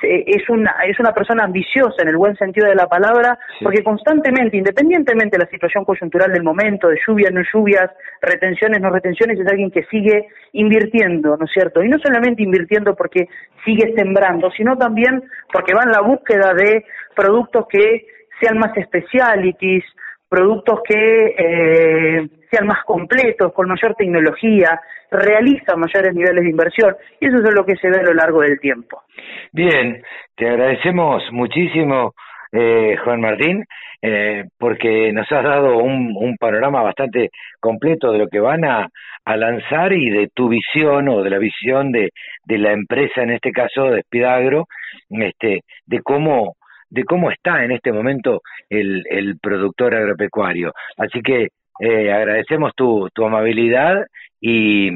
es 0.01 0.49
una 0.49 0.75
es 0.87 0.99
una 0.99 1.13
persona 1.13 1.43
ambiciosa 1.43 2.01
en 2.01 2.07
el 2.07 2.17
buen 2.17 2.35
sentido 2.37 2.67
de 2.67 2.75
la 2.75 2.87
palabra 2.87 3.37
porque 3.61 3.83
constantemente 3.83 4.57
independientemente 4.57 5.37
de 5.37 5.43
la 5.43 5.49
situación 5.49 5.83
coyuntural 5.83 6.31
del 6.31 6.43
momento 6.43 6.87
de 6.87 6.99
lluvias 7.05 7.33
no 7.33 7.41
lluvias 7.53 7.91
retenciones 8.21 8.81
no 8.81 8.89
retenciones 8.89 9.39
es 9.39 9.47
alguien 9.47 9.71
que 9.71 9.83
sigue 9.85 10.27
invirtiendo 10.53 11.35
no 11.35 11.45
es 11.45 11.51
cierto 11.51 11.83
y 11.83 11.89
no 11.89 11.97
solamente 11.99 12.43
invirtiendo 12.43 12.95
porque 12.95 13.27
sigue 13.65 13.93
sembrando 13.95 14.49
sino 14.51 14.77
también 14.77 15.21
porque 15.51 15.73
va 15.73 15.83
en 15.83 15.91
la 15.91 16.01
búsqueda 16.01 16.53
de 16.53 16.85
productos 17.15 17.65
que 17.69 18.05
sean 18.39 18.57
más 18.57 18.71
specialities 18.81 19.83
productos 20.29 20.79
que 20.87 21.35
eh, 21.37 22.29
sean 22.49 22.67
más 22.67 22.83
completos, 22.83 23.53
con 23.53 23.67
mayor 23.67 23.95
tecnología, 23.95 24.79
realiza 25.11 25.75
mayores 25.75 26.13
niveles 26.13 26.43
de 26.43 26.49
inversión, 26.49 26.95
y 27.19 27.27
eso 27.27 27.37
es 27.37 27.53
lo 27.53 27.65
que 27.65 27.75
se 27.75 27.89
ve 27.89 27.99
a 27.99 28.03
lo 28.03 28.13
largo 28.13 28.41
del 28.41 28.59
tiempo. 28.59 29.03
Bien, 29.51 30.03
te 30.35 30.47
agradecemos 30.47 31.23
muchísimo, 31.31 32.13
eh, 32.51 32.95
Juan 33.03 33.21
Martín, 33.21 33.65
eh, 34.01 34.45
porque 34.57 35.11
nos 35.11 35.29
has 35.31 35.43
dado 35.43 35.77
un, 35.77 36.37
panorama 36.39 36.81
bastante 36.81 37.29
completo 37.59 38.11
de 38.11 38.19
lo 38.19 38.27
que 38.27 38.39
van 38.39 38.63
a, 38.65 38.87
lanzar 39.25 39.93
y 39.93 40.09
de 40.09 40.29
tu 40.33 40.49
visión 40.49 41.07
o 41.07 41.21
de 41.21 41.29
la 41.29 41.37
visión 41.37 41.91
de, 41.91 42.09
de 42.45 42.57
la 42.57 42.71
empresa, 42.71 43.21
en 43.21 43.29
este 43.29 43.51
caso 43.51 43.91
de 43.91 44.01
Spidagro, 44.01 44.65
este, 45.09 45.61
de 45.85 46.01
cómo 46.01 46.55
de 46.89 47.03
cómo 47.03 47.29
está 47.29 47.63
en 47.63 47.71
este 47.71 47.91
momento 47.91 48.41
el, 48.67 49.03
el 49.07 49.37
productor 49.39 49.93
agropecuario. 49.93 50.73
Así 50.97 51.21
que 51.21 51.49
eh, 51.79 52.11
agradecemos 52.11 52.73
tu, 52.75 53.09
tu 53.13 53.25
amabilidad 53.25 54.05
y, 54.39 54.89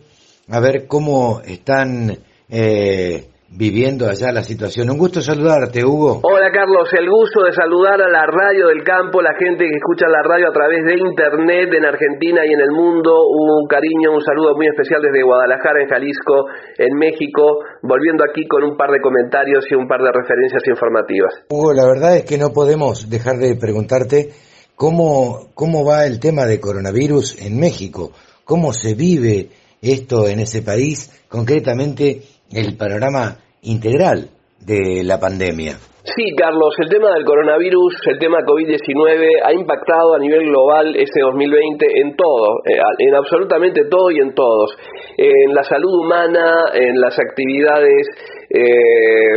a 0.50 0.60
ver 0.60 0.88
cómo 0.88 1.42
están 1.42 2.20
eh, 2.50 3.30
viviendo 3.52 4.08
allá 4.08 4.32
la 4.32 4.44
situación. 4.44 4.90
Un 4.90 4.98
gusto 4.98 5.22
saludarte, 5.22 5.84
Hugo. 5.84 6.22
Hola, 6.24 6.52
Carlos. 6.52 6.88
El 6.94 7.10
gusto 7.10 7.44
de 7.44 7.52
saludar 7.52 8.02
a 8.02 8.10
la 8.10 8.26
radio 8.26 8.68
del 8.68 8.84
campo, 8.84 9.22
la 9.22 9.34
gente 9.38 9.66
que 9.66 9.76
escucha 9.76 10.08
la 10.08 10.22
radio 10.22 10.50
a 10.50 10.54
través 10.54 10.86
de 10.86 10.94
Internet 10.98 11.74
en 11.74 11.86
Argentina 11.86 12.42
y 12.46 12.54
en 12.54 12.62
el 12.62 12.72
mundo. 12.72 13.26
Un 13.28 13.68
cariño, 13.68 14.14
un 14.14 14.22
saludo 14.22 14.56
muy 14.56 14.68
especial 14.68 15.02
desde 15.02 15.24
Guadalajara, 15.24 15.82
en 15.82 15.90
Jalisco, 15.90 16.46
en 16.78 16.98
México, 16.98 17.60
volviendo 17.82 18.24
aquí 18.24 18.48
con 18.48 18.64
un 18.64 18.78
par 18.78 18.92
de 18.92 19.02
comentarios 19.02 19.66
y 19.70 19.76
un 19.76 19.88
par 19.88 20.02
de 20.02 20.12
referencias 20.12 20.64
informativas. 20.68 21.34
Hugo, 21.50 21.74
la 21.74 21.86
verdad 21.86 22.18
es 22.18 22.26
que 22.26 22.38
no 22.38 22.52
podemos 22.54 23.10
dejar 23.10 23.38
de 23.38 23.56
preguntarte 23.56 24.30
cómo, 24.76 25.50
cómo 25.56 25.84
va 25.84 26.06
el 26.06 26.20
tema 26.20 26.46
de 26.46 26.60
coronavirus 26.60 27.42
en 27.42 27.60
México, 27.60 28.12
cómo 28.46 28.74
se 28.74 28.94
vive 28.94 29.50
esto 29.82 30.28
en 30.28 30.40
ese 30.40 30.62
país, 30.62 31.26
concretamente 31.30 32.22
el 32.52 32.78
panorama 32.78 33.38
integral 33.62 34.30
de 34.66 35.04
la 35.04 35.20
pandemia. 35.20 35.78
Sí, 36.04 36.34
Carlos, 36.36 36.74
el 36.80 36.90
tema 36.90 37.14
del 37.14 37.24
coronavirus, 37.24 37.94
el 38.08 38.18
tema 38.20 38.40
COVID-19 38.40 39.46
ha 39.46 39.54
impactado 39.54 40.16
a 40.16 40.20
nivel 40.20 40.48
global 40.48 40.96
este 40.96 41.22
2020 41.22 41.86
en 42.02 42.16
todo, 42.16 42.60
eh, 42.66 42.80
en 43.00 43.16
absolutamente 43.16 43.82
todo 43.90 44.10
y 44.10 44.20
en 44.20 44.34
todos. 44.34 44.76
En 45.18 45.54
la 45.54 45.64
salud 45.64 45.94
humana, 45.94 46.72
en 46.74 47.00
las 47.00 47.16
actividades 47.20 48.08
eh, 48.50 49.34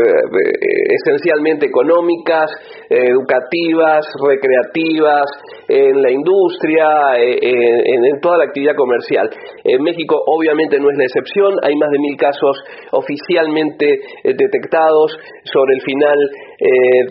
esencialmente 1.05 1.67
económicas, 1.67 2.51
educativas, 2.89 4.07
recreativas, 4.25 5.27
en 5.69 6.03
la 6.03 6.11
industria, 6.11 6.87
eh, 7.19 7.39
en, 7.41 8.21
toda 8.21 8.39
la 8.39 8.45
actividad 8.45 8.75
comercial. 8.77 9.29
En 9.65 9.83
México 9.83 10.17
obviamente 10.27 10.79
no 10.79 10.91
es 10.91 10.97
la 10.97 11.05
excepción, 11.05 11.55
hay 11.63 11.75
más 11.77 11.91
de 11.91 11.99
mil 11.99 12.17
casos 12.17 12.57
oficialmente 12.93 13.95
eh, 14.25 14.35
detectados 14.37 15.17
sobre 15.45 15.75
el 15.75 15.83
final 15.83 16.19
eh, 16.59 17.03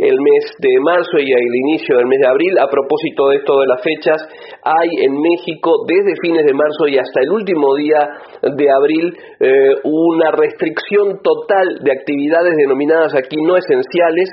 del 0.00 0.16
mes 0.20 0.44
de 0.58 0.80
marzo 0.80 1.18
y 1.18 1.32
el 1.32 1.54
inicio 1.54 1.96
del 1.96 2.06
mes 2.06 2.20
de 2.20 2.28
abril. 2.28 2.58
A 2.58 2.68
propósito 2.68 3.28
de 3.28 3.36
esto 3.36 3.60
de 3.60 3.66
las 3.66 3.82
fechas, 3.82 4.20
hay 4.64 5.04
en 5.04 5.12
México 5.20 5.84
desde 5.86 6.20
fines 6.22 6.44
de 6.44 6.54
marzo 6.54 6.88
y 6.88 6.98
hasta 6.98 7.20
el 7.20 7.30
último 7.30 7.74
día 7.76 8.00
de 8.42 8.66
abril 8.70 9.16
eh, 9.40 9.74
una 9.84 10.30
restricción 10.32 11.20
total 11.22 11.78
de 11.82 11.92
actividades 11.92 12.56
denominadas 12.56 13.14
aquí 13.14 13.36
no 13.36 13.56
esenciales 13.56 14.28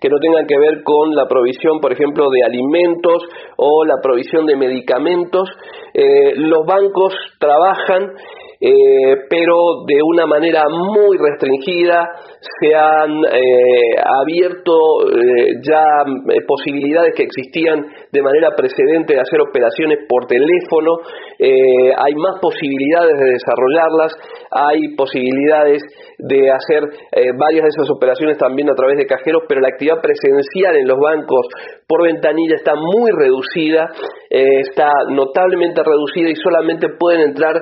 que 0.00 0.08
no 0.08 0.18
tengan 0.18 0.46
que 0.46 0.58
ver 0.58 0.82
con 0.82 1.14
la 1.14 1.28
provisión, 1.28 1.80
por 1.80 1.92
ejemplo, 1.92 2.30
de 2.30 2.44
alimentos 2.44 2.89
o 3.56 3.84
la 3.84 3.96
provisión 4.02 4.46
de 4.46 4.56
medicamentos. 4.56 5.48
Eh, 5.94 6.34
los 6.36 6.66
bancos 6.66 7.14
trabajan 7.38 8.12
eh, 8.62 9.16
pero 9.30 9.56
de 9.86 10.02
una 10.04 10.26
manera 10.26 10.60
muy 10.68 11.16
restringida 11.16 12.10
se 12.60 12.74
han 12.74 13.24
eh, 13.24 13.96
abierto 14.20 14.76
eh, 15.08 15.56
ya 15.66 15.80
posibilidades 16.46 17.14
que 17.16 17.22
existían 17.22 17.86
de 18.12 18.20
manera 18.20 18.50
precedente 18.54 19.14
de 19.14 19.20
hacer 19.20 19.40
operaciones 19.40 20.00
por 20.06 20.26
teléfono, 20.26 20.98
hay 21.40 22.14
más 22.16 22.38
posibilidades 22.42 23.16
de 23.18 23.30
desarrollarlas, 23.32 24.12
hay 24.50 24.94
posibilidades 24.94 25.82
de 26.18 26.50
hacer 26.50 26.82
varias 27.38 27.64
de 27.64 27.68
esas 27.68 27.90
operaciones 27.90 28.36
también 28.36 28.68
a 28.68 28.74
través 28.74 28.98
de 28.98 29.06
cajeros, 29.06 29.44
pero 29.48 29.60
la 29.60 29.68
actividad 29.68 30.02
presencial 30.02 30.76
en 30.76 30.86
los 30.86 30.98
bancos 30.98 31.46
por 31.86 32.02
ventanilla 32.02 32.56
está 32.56 32.74
muy 32.74 33.10
reducida, 33.16 33.88
está 34.28 34.90
notablemente 35.08 35.82
reducida 35.82 36.28
y 36.30 36.36
solamente 36.36 36.88
pueden 36.98 37.22
entrar 37.22 37.54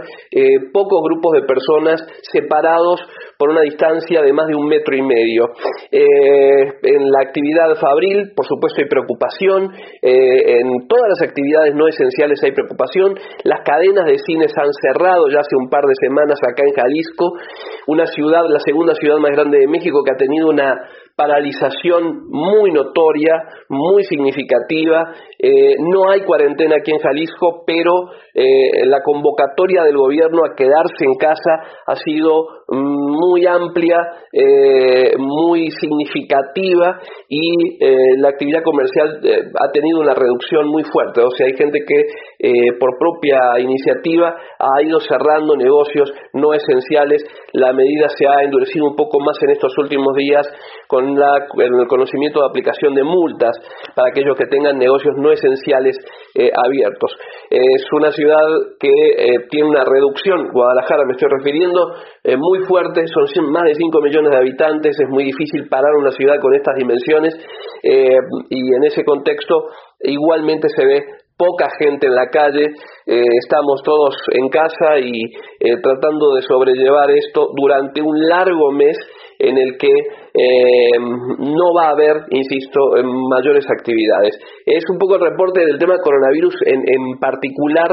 grupos 1.03 1.33
de 1.35 1.47
personas 1.47 2.01
separados 2.23 3.01
por 3.39 3.51
una 3.51 3.63
distancia 3.63 4.21
de 4.23 4.33
más 4.33 4.47
de 4.49 4.57
un 4.57 4.67
metro 4.67 4.97
y 4.97 5.03
medio. 5.03 5.45
Eh, 5.93 6.63
en 6.83 7.11
la 7.11 7.21
actividad 7.23 7.77
fabril, 7.77 8.33
por 8.35 8.47
supuesto, 8.47 8.83
hay 8.83 8.89
preocupación. 8.89 9.71
Eh, 10.03 10.61
en 10.61 10.89
todas 10.89 11.09
las 11.09 11.29
actividades 11.29 11.75
no 11.75 11.87
esenciales 11.87 12.43
hay 12.43 12.53
preocupación. 12.53 13.15
Las 13.45 13.61
cadenas 13.65 14.07
de 14.07 14.19
cines 14.19 14.53
han 14.57 14.73
cerrado 14.83 15.29
ya 15.29 15.41
hace 15.41 15.57
un 15.57 15.71
par 15.71 15.85
de 15.85 15.95
semanas 16.01 16.39
acá 16.43 16.63
en 16.67 16.75
Jalisco, 16.75 17.33
una 17.87 18.07
ciudad, 18.07 18.43
la 18.49 18.61
segunda 18.61 18.95
ciudad 18.95 19.19
más 19.19 19.31
grande 19.31 19.59
de 19.59 19.69
México, 19.69 20.03
que 20.05 20.13
ha 20.13 20.17
tenido 20.17 20.49
una 20.49 20.75
paralización 21.19 22.29
muy 22.29 22.71
notoria, 22.71 23.43
muy 23.69 24.05
significativa. 24.05 25.13
Eh, 25.37 25.75
no 25.81 26.09
hay 26.09 26.21
cuarentena 26.21 26.77
aquí 26.77 26.93
en 26.93 27.01
Jalisco, 27.01 27.65
pero 27.67 27.93
eh, 28.35 28.87
la 28.87 29.03
convocatoria 29.03 29.83
del 29.83 29.97
gobierno 29.97 30.45
a 30.45 30.55
quedarse 30.55 31.05
en 31.05 31.15
casa 31.17 31.83
ha 31.89 31.97
sido 31.97 32.58
muy 32.71 33.47
amplia, 33.47 33.97
eh, 34.33 35.17
muy 35.19 35.71
significativa 35.71 37.01
y 37.29 37.79
la 38.21 38.29
actividad 38.29 38.63
comercial 38.63 39.21
ha 39.55 39.73
tenido 39.73 40.01
una 40.01 40.15
reducción 40.15 40.69
muy 40.69 40.83
fuerte. 40.85 41.23
O 41.23 41.31
sea, 41.31 41.47
hay 41.47 41.57
gente 41.57 41.79
que 41.87 42.75
por 42.79 42.91
propia 42.99 43.59
iniciativa 43.59 44.37
ha 44.59 44.83
ido 44.83 45.01
cerrando 45.01 45.57
negocios 45.57 46.13
no 46.35 46.53
esenciales. 46.53 47.25
La 47.53 47.73
medida 47.73 48.09
se 48.09 48.27
ha 48.27 48.43
endurecido 48.45 48.87
un 48.87 48.97
poco 48.97 49.19
más 49.21 49.37
en 49.43 49.51
estos 49.51 49.73
últimos 49.79 50.15
días 50.17 50.47
con 50.89 51.07
el 51.09 51.87
conocimiento 51.89 52.41
de 52.41 52.47
aplicación 52.47 52.95
de 52.95 53.05
multas 53.05 53.57
para 53.95 54.09
aquellos 54.11 54.37
que 54.37 54.47
tengan 54.47 54.79
negocios 54.79 55.15
no 55.17 55.33
esenciales 55.33 55.97
eh, 56.35 56.51
abiertos. 56.55 57.11
es 57.51 57.83
una 57.93 58.13
ciudad 58.13 58.37
que 58.79 58.89
eh, 58.89 59.47
tiene 59.51 59.69
una 59.69 59.85
reducción, 59.85 60.49
Guadalajara 60.53 61.05
me 61.07 61.13
estoy 61.13 61.29
refiriendo, 61.31 61.95
eh, 62.23 62.37
muy 62.37 62.67
fuerte, 62.67 63.05
son 63.07 63.51
más 63.51 63.65
de 63.65 63.75
5 63.75 64.01
millones 64.03 64.31
de 64.33 64.37
habitantes, 64.37 64.97
es 65.01 65.09
muy 65.09 65.25
difícil 65.25 65.69
parar 65.69 65.95
una 65.99 66.11
ciudad 66.11 66.39
con 66.41 66.55
estas 66.55 66.77
dimensiones. 66.77 67.35
Y 68.51 68.75
en 68.75 68.85
ese 68.85 69.05
contexto 69.05 69.69
igualmente 70.01 70.69
se 70.69 70.85
ve 70.85 71.01
poca 71.37 71.69
gente 71.79 72.09
en 72.09 72.15
la 72.15 72.29
calle, 72.29 72.67
estamos 73.07 73.83
todos 73.85 74.17
en 74.33 74.49
casa 74.49 74.99
y 74.99 75.23
tratando 75.81 76.35
de 76.35 76.43
sobrellevar 76.43 77.11
esto 77.13 77.49
durante 77.57 78.03
un 78.03 78.29
largo 78.29 78.73
mes 78.73 78.99
en 79.39 79.57
el 79.57 79.77
que 79.79 79.89
eh, 79.89 80.99
no 80.99 81.75
va 81.77 81.89
a 81.89 81.93
haber, 81.93 82.17
insisto, 82.31 82.81
mayores 83.31 83.65
actividades. 83.71 84.39
Es 84.67 84.85
un 84.91 84.99
poco 84.99 85.15
el 85.17 85.31
reporte 85.31 85.65
del 85.65 85.79
tema 85.79 85.97
coronavirus 86.03 86.55
en, 86.67 86.81
en 86.81 87.19
particular, 87.21 87.89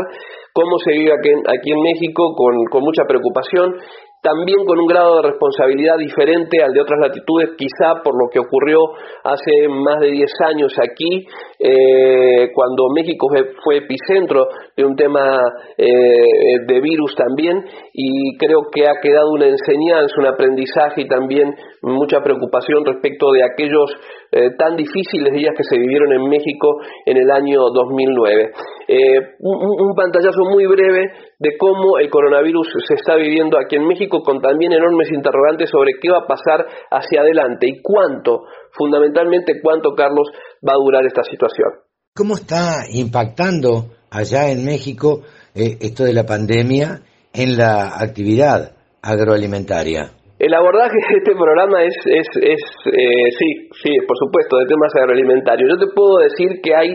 cómo 0.54 0.78
se 0.80 0.92
vive 0.92 1.12
aquí, 1.14 1.30
aquí 1.30 1.72
en 1.72 1.82
México 1.82 2.34
con, 2.36 2.66
con 2.72 2.82
mucha 2.82 3.04
preocupación 3.08 3.76
también 4.22 4.66
con 4.66 4.80
un 4.80 4.88
grado 4.88 5.18
de 5.18 5.30
responsabilidad 5.30 5.98
diferente 5.98 6.64
al 6.64 6.74
de 6.74 6.82
otras 6.82 7.00
latitudes, 7.00 7.52
quizá 7.58 8.02
por 8.04 8.14
lo 8.14 8.30
que 8.32 8.40
ocurrió 8.40 8.80
hace 9.24 9.68
más 9.68 10.00
de 10.00 10.12
10 10.12 10.30
años 10.48 10.74
aquí, 10.82 11.26
eh, 11.60 12.50
cuando 12.54 12.90
México 12.96 13.28
fue 13.64 13.78
epicentro 13.78 14.48
de 14.76 14.84
un 14.84 14.96
tema 14.96 15.40
eh, 15.78 16.66
de 16.68 16.82
virus 16.82 17.16
también, 17.16 17.64
y 17.94 18.36
creo 18.38 18.64
que 18.74 18.88
ha 18.88 19.00
quedado 19.02 19.32
una 19.32 19.48
enseñanza, 19.48 20.16
un 20.18 20.28
aprendizaje 20.28 21.02
y 21.02 21.08
también 21.08 21.54
mucha 21.82 22.22
preocupación 22.22 22.84
respecto 22.86 23.32
de 23.32 23.44
aquellos 23.44 23.92
eh, 24.32 24.50
tan 24.58 24.76
difíciles 24.76 25.34
días 25.34 25.54
que 25.56 25.64
se 25.64 25.78
vivieron 25.78 26.12
en 26.12 26.28
México 26.28 26.82
en 27.06 27.18
el 27.18 27.30
año 27.32 27.60
2009. 27.74 28.52
Eh, 28.88 29.36
un, 29.40 29.96
pantallazo 29.96 30.44
muy 30.52 30.66
breve 30.68 31.10
de 31.40 31.58
cómo 31.58 31.98
el 31.98 32.10
coronavirus 32.10 32.68
se 32.88 32.94
está 32.94 33.16
viviendo 33.16 33.58
aquí 33.58 33.78
en 33.78 33.88
México 33.88 34.22
con 34.22 34.42
también 34.42 34.74
enormes 34.74 35.10
interrogantes 35.12 35.70
sobre 35.72 35.94
qué 36.00 36.12
va 36.12 36.20
a 36.20 36.28
pasar 36.28 36.66
hacia 36.92 37.22
adelante 37.22 37.68
y 37.68 37.82
cuánto, 37.82 38.44
fundamentalmente 38.72 39.60
cuánto, 39.62 39.96
Carlos, 39.96 40.28
va 40.68 40.74
a 40.74 40.78
durar 40.78 41.06
esta 41.06 41.24
situación. 41.24 41.70
¿Cómo 42.14 42.36
está 42.36 42.86
impactando 42.94 43.92
allá 44.12 44.52
en 44.52 44.64
México 44.64 45.22
eh, 45.56 45.78
esto 45.82 46.04
de 46.04 46.14
la 46.14 46.26
pandemia 46.26 47.02
en 47.34 47.58
la 47.58 47.98
actividad 48.00 48.76
agroalimentaria? 49.02 50.12
El 50.38 50.54
abordaje 50.54 50.96
de 50.96 51.18
este 51.18 51.32
programa 51.32 51.84
es, 51.84 51.96
es, 52.06 52.28
es 52.42 52.62
eh, 52.92 53.32
sí, 53.40 53.70
sí, 53.82 53.92
por 54.06 54.18
supuesto, 54.18 54.58
de 54.58 54.66
temas 54.68 54.94
agroalimentarios. 54.96 55.70
Yo 55.74 55.88
te 55.88 55.94
puedo 55.94 56.18
decir 56.20 56.62
que 56.62 56.76
hay 56.76 56.90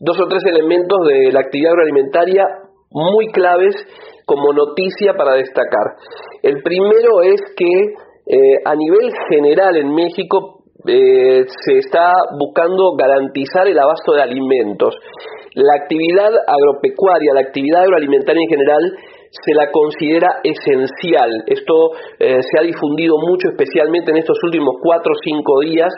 dos 0.00 0.16
o 0.20 0.28
tres 0.28 0.42
elementos 0.46 0.98
de 1.08 1.32
la 1.32 1.40
actividad 1.40 1.72
agroalimentaria 1.72 2.44
muy 2.90 3.26
claves 3.28 3.74
como 4.24 4.52
noticia 4.52 5.14
para 5.14 5.34
destacar. 5.34 5.96
El 6.42 6.62
primero 6.62 7.22
es 7.22 7.40
que 7.56 7.66
eh, 7.66 8.60
a 8.64 8.74
nivel 8.74 9.10
general 9.30 9.76
en 9.76 9.94
México 9.94 10.64
eh, 10.86 11.44
se 11.64 11.78
está 11.78 12.12
buscando 12.38 12.94
garantizar 12.96 13.66
el 13.66 13.78
abasto 13.78 14.12
de 14.12 14.22
alimentos. 14.22 14.94
La 15.54 15.82
actividad 15.82 16.30
agropecuaria, 16.46 17.34
la 17.34 17.40
actividad 17.40 17.82
agroalimentaria 17.82 18.40
en 18.42 18.48
general, 18.48 18.82
se 19.30 19.52
la 19.54 19.70
considera 19.70 20.40
esencial. 20.42 21.30
Esto 21.46 21.74
eh, 22.18 22.40
se 22.40 22.54
ha 22.58 22.62
difundido 22.62 23.16
mucho, 23.18 23.48
especialmente 23.48 24.10
en 24.10 24.18
estos 24.18 24.38
últimos 24.44 24.76
cuatro 24.82 25.12
o 25.12 25.20
cinco 25.22 25.60
días, 25.60 25.92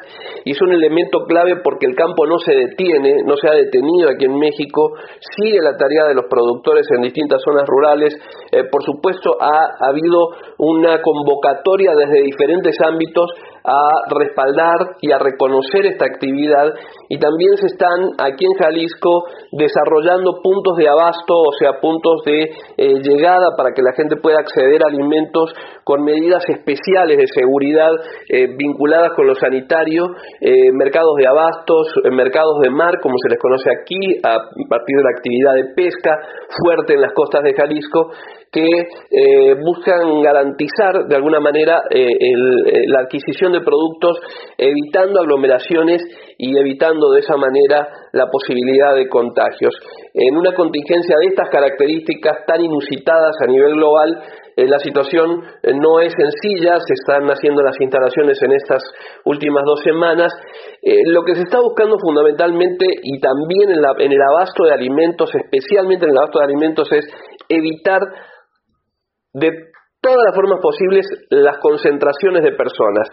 y 0.45 0.53
es 0.53 0.61
un 0.61 0.73
elemento 0.73 1.25
clave 1.27 1.61
porque 1.63 1.87
el 1.87 1.95
campo 1.95 2.27
no 2.27 2.39
se 2.39 2.55
detiene, 2.55 3.23
no 3.25 3.37
se 3.37 3.49
ha 3.49 3.55
detenido 3.55 4.11
aquí 4.11 4.27
en 4.27 4.39
México, 4.39 4.93
sigue 5.37 5.59
la 5.63 5.77
tarea 5.77 6.07
de 6.09 6.15
los 6.15 6.27
productores 6.29 6.87
en 6.95 7.03
distintas 7.03 7.41
zonas 7.43 7.65
rurales. 7.67 8.15
Eh, 8.53 8.65
por 8.71 8.83
supuesto, 8.83 9.37
ha 9.41 9.89
habido 9.89 10.31
una 10.59 11.01
convocatoria 11.01 11.93
desde 11.95 12.23
diferentes 12.23 12.77
ámbitos 12.85 13.31
a 13.65 13.81
respaldar 14.19 14.97
y 15.01 15.13
a 15.13 15.19
reconocer 15.19 15.87
esta 15.87 16.07
actividad. 16.07 16.73
Y 17.09 17.19
también 17.19 17.57
se 17.57 17.67
están 17.67 18.13
aquí 18.19 18.45
en 18.45 18.55
Jalisco 18.55 19.25
desarrollando 19.53 20.41
puntos 20.43 20.77
de 20.77 20.89
abasto, 20.89 21.35
o 21.35 21.53
sea, 21.59 21.81
puntos 21.81 22.23
de 22.25 22.43
eh, 22.77 23.01
llegada 23.03 23.57
para 23.57 23.73
que 23.75 23.83
la 23.83 23.93
gente 23.93 24.17
pueda 24.17 24.39
acceder 24.41 24.83
a 24.83 24.89
alimentos 24.89 25.53
con 25.85 26.03
medidas 26.05 26.43
especiales 26.49 27.19
de 27.19 27.27
seguridad 27.27 27.91
eh, 28.29 28.47
vinculadas 28.57 29.11
con 29.17 29.27
lo 29.27 29.35
sanitario, 29.35 30.05
eh, 30.41 30.73
mercados 30.73 31.17
de 31.17 31.27
abastos, 31.27 31.89
mercados 32.13 32.61
de 32.63 32.71
mar, 32.71 33.01
como 33.03 33.15
se 33.23 33.31
les 33.31 33.39
conoce 33.39 33.71
aquí, 33.71 34.19
a 34.23 34.39
partir 34.69 34.97
de 34.97 35.03
la 35.03 35.11
actividad 35.17 35.55
de 35.55 35.75
pesca 35.75 36.17
fuerte 36.63 36.95
en 36.95 37.01
las 37.01 37.13
costas 37.13 37.43
de 37.43 37.55
Jalisco, 37.55 38.11
que 38.53 38.67
eh, 38.67 39.55
buscan 39.65 40.23
garantizar 40.23 41.07
de 41.09 41.15
alguna 41.15 41.39
manera 41.39 41.83
eh, 41.89 42.03
eh, 42.03 42.85
la 42.89 43.01
adquisición 43.01 43.53
de 43.53 43.61
productos 43.61 44.19
evitando 44.59 45.21
aglomeraciones 45.21 46.03
y 46.37 46.59
evitando 46.59 47.13
de 47.13 47.21
esa 47.21 47.37
manera 47.37 47.89
la 48.13 48.27
posibilidad 48.27 48.97
de 48.97 49.09
contagios. 49.09 49.73
En 50.15 50.37
una 50.37 50.53
contingencia 50.55 51.15
de 51.21 51.27
estas 51.29 51.49
características 51.49 52.45
tan 52.47 52.61
inusitadas 52.61 53.37
a 53.41 53.47
nivel 53.47 53.75
global, 53.75 54.21
la 54.57 54.79
situación 54.79 55.43
no 55.81 56.01
es 56.01 56.13
sencilla, 56.13 56.77
se 56.81 56.95
están 56.95 57.27
haciendo 57.29 57.63
las 57.63 57.81
instalaciones 57.81 58.43
en 58.43 58.53
estas 58.53 58.83
últimas 59.25 59.63
dos 59.65 59.81
semanas. 59.83 60.33
lo 61.07 61.23
que 61.25 61.35
se 61.35 61.43
está 61.43 61.61
buscando 61.61 61.97
fundamentalmente 61.99 62.85
y 63.03 63.21
también 63.21 63.71
en, 63.71 63.79
en 63.79 64.13
el 64.13 64.23
abasto 64.35 64.65
de 64.65 64.73
alimentos, 64.73 65.31
especialmente 65.35 66.05
en 66.05 66.11
el 66.11 66.19
abasto 66.19 66.41
de 66.41 66.45
alimentos, 66.45 66.93
es 66.93 67.07
evitar 67.49 68.01
de 69.33 69.73
todas 70.01 70.19
las 70.25 70.35
formas 70.35 70.61
posibles 70.63 71.05
las 71.29 71.59
concentraciones 71.59 72.43
de 72.43 72.53
personas. 72.53 73.09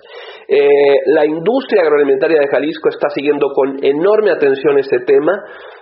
Eh, 0.47 1.03
la 1.07 1.25
industria 1.25 1.83
agroalimentaria 1.83 2.39
de 2.39 2.47
Jalisco 2.47 2.87
está 2.87 3.09
siguiendo 3.09 3.47
con 3.53 3.83
enorme 3.83 4.31
atención 4.31 4.79
este 4.79 4.99
tema. 5.05 5.33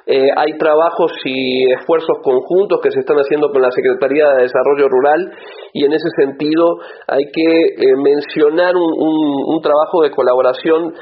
Eh, 0.08 0.30
hay 0.36 0.58
trabajos 0.58 1.12
y 1.26 1.72
esfuerzos 1.74 2.18
conjuntos 2.24 2.80
que 2.82 2.92
se 2.92 3.00
están 3.00 3.18
haciendo 3.18 3.50
con 3.52 3.62
la 3.62 3.72
Secretaría 3.72 4.34
de 4.34 4.44
Desarrollo 4.44 4.88
Rural 4.90 5.32
y 5.74 5.86
en 5.86 5.94
ese 5.94 6.10
sentido 6.18 6.78
hay 7.08 7.26
que 7.32 7.42
eh, 7.42 7.96
mencionar 8.04 8.74
un, 8.76 9.62
trabajo 9.66 10.04
de 10.04 10.12
colaboración 10.12 10.94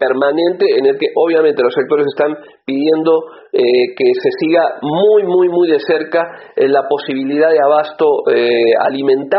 permanente 0.00 0.64
en 0.76 0.86
el 0.86 0.98
que 0.98 1.06
obviamente 1.14 1.62
los 1.62 1.72
sectores 1.72 2.06
están 2.06 2.34
pidiendo 2.64 3.12
que 3.52 4.06
se 4.20 4.30
siga 4.40 4.62
muy, 4.82 5.22
muy, 5.22 5.48
muy 5.48 5.70
de 5.70 5.78
cerca 5.78 6.26
la 6.56 6.88
posibilidad 6.88 7.50
de 7.50 7.58
abasto 7.62 8.06
alimentario 8.80 9.31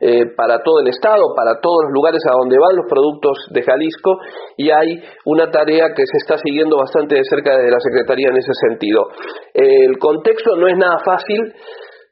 eh, 0.00 0.24
para 0.36 0.62
todo 0.62 0.80
el 0.80 0.88
Estado, 0.88 1.34
para 1.34 1.60
todos 1.60 1.84
los 1.84 1.92
lugares 1.92 2.22
a 2.28 2.36
donde 2.38 2.56
van 2.58 2.76
los 2.76 2.86
productos 2.88 3.36
de 3.50 3.62
Jalisco 3.62 4.18
y 4.56 4.70
hay 4.70 5.02
una 5.24 5.50
tarea 5.50 5.88
que 5.94 6.02
se 6.06 6.18
está 6.18 6.36
siguiendo 6.38 6.76
bastante 6.76 7.16
de 7.16 7.24
cerca 7.24 7.56
desde 7.56 7.70
la 7.70 7.80
Secretaría 7.80 8.28
en 8.30 8.36
ese 8.36 8.52
sentido. 8.68 9.08
el 9.54 9.98
contexto 9.98 10.56
no 10.56 10.68
es 10.68 10.76
nada 10.76 10.98
fácil, 11.04 11.40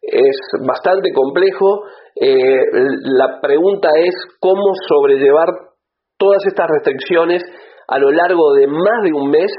es 0.02 0.36
bastante 0.66 1.12
complejo. 1.12 1.84
Eh, 2.14 2.60
la 3.18 3.40
pregunta 3.40 3.88
es 3.98 4.14
cómo 4.40 4.72
sobrellevar 4.88 5.48
todas 6.18 6.44
estas 6.46 6.66
restricciones 6.68 7.42
a 7.88 7.98
lo 7.98 8.10
largo 8.10 8.54
de 8.54 8.66
más 8.66 9.02
de 9.02 9.12
un 9.12 9.30
mes. 9.30 9.52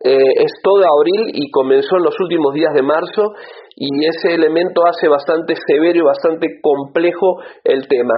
Eh, 0.00 0.44
es 0.44 0.52
todo 0.62 0.76
abril 0.76 1.32
y 1.34 1.50
comenzó 1.50 1.96
en 1.96 2.04
los 2.04 2.14
últimos 2.20 2.54
días 2.54 2.72
de 2.72 2.82
marzo 2.82 3.32
y 3.74 4.06
ese 4.06 4.34
elemento 4.34 4.82
hace 4.86 5.08
bastante 5.08 5.54
severo 5.66 5.98
y 5.98 6.02
bastante 6.02 6.60
complejo 6.62 7.38
el 7.64 7.88
tema. 7.88 8.14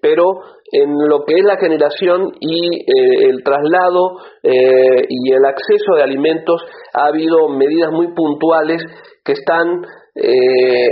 Pero 0.00 0.24
en 0.70 0.90
lo 1.08 1.24
que 1.24 1.34
es 1.34 1.44
la 1.44 1.56
generación 1.56 2.32
y 2.40 2.76
eh, 2.76 3.30
el 3.30 3.42
traslado 3.42 4.18
eh, 4.42 5.06
y 5.08 5.32
el 5.32 5.44
acceso 5.44 5.94
de 5.96 6.02
alimentos 6.02 6.62
ha 6.94 7.06
habido 7.06 7.48
medidas 7.48 7.90
muy 7.90 8.14
puntuales 8.14 8.82
que 9.24 9.32
están 9.32 9.82
eh, 10.16 10.88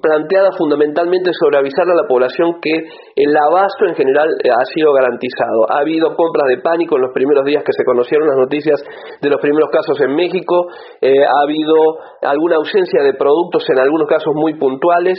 planteadas 0.00 0.56
fundamentalmente 0.56 1.30
sobre 1.34 1.58
avisarle 1.58 1.92
a 1.92 2.02
la 2.02 2.08
población 2.08 2.60
que 2.62 2.70
el 3.16 3.36
abasto 3.36 3.86
en 3.88 3.94
general 3.96 4.28
eh, 4.42 4.50
ha 4.50 4.64
sido 4.72 4.92
garantizado. 4.92 5.66
Ha 5.68 5.80
habido 5.80 6.14
compras 6.14 6.46
de 6.48 6.58
pánico 6.58 6.96
en 6.96 7.02
los 7.02 7.12
primeros 7.12 7.44
días 7.44 7.64
que 7.64 7.72
se 7.72 7.84
conocieron 7.84 8.28
las 8.28 8.36
noticias 8.38 8.80
de 9.20 9.30
los 9.30 9.40
primeros 9.40 9.68
casos 9.70 10.00
en 10.00 10.14
México, 10.14 10.68
eh, 11.00 11.24
ha 11.24 11.42
habido 11.42 11.74
alguna 12.22 12.56
ausencia 12.56 13.02
de 13.02 13.14
productos 13.14 13.64
en 13.68 13.80
algunos 13.80 14.08
casos 14.08 14.32
muy 14.34 14.54
puntuales, 14.54 15.18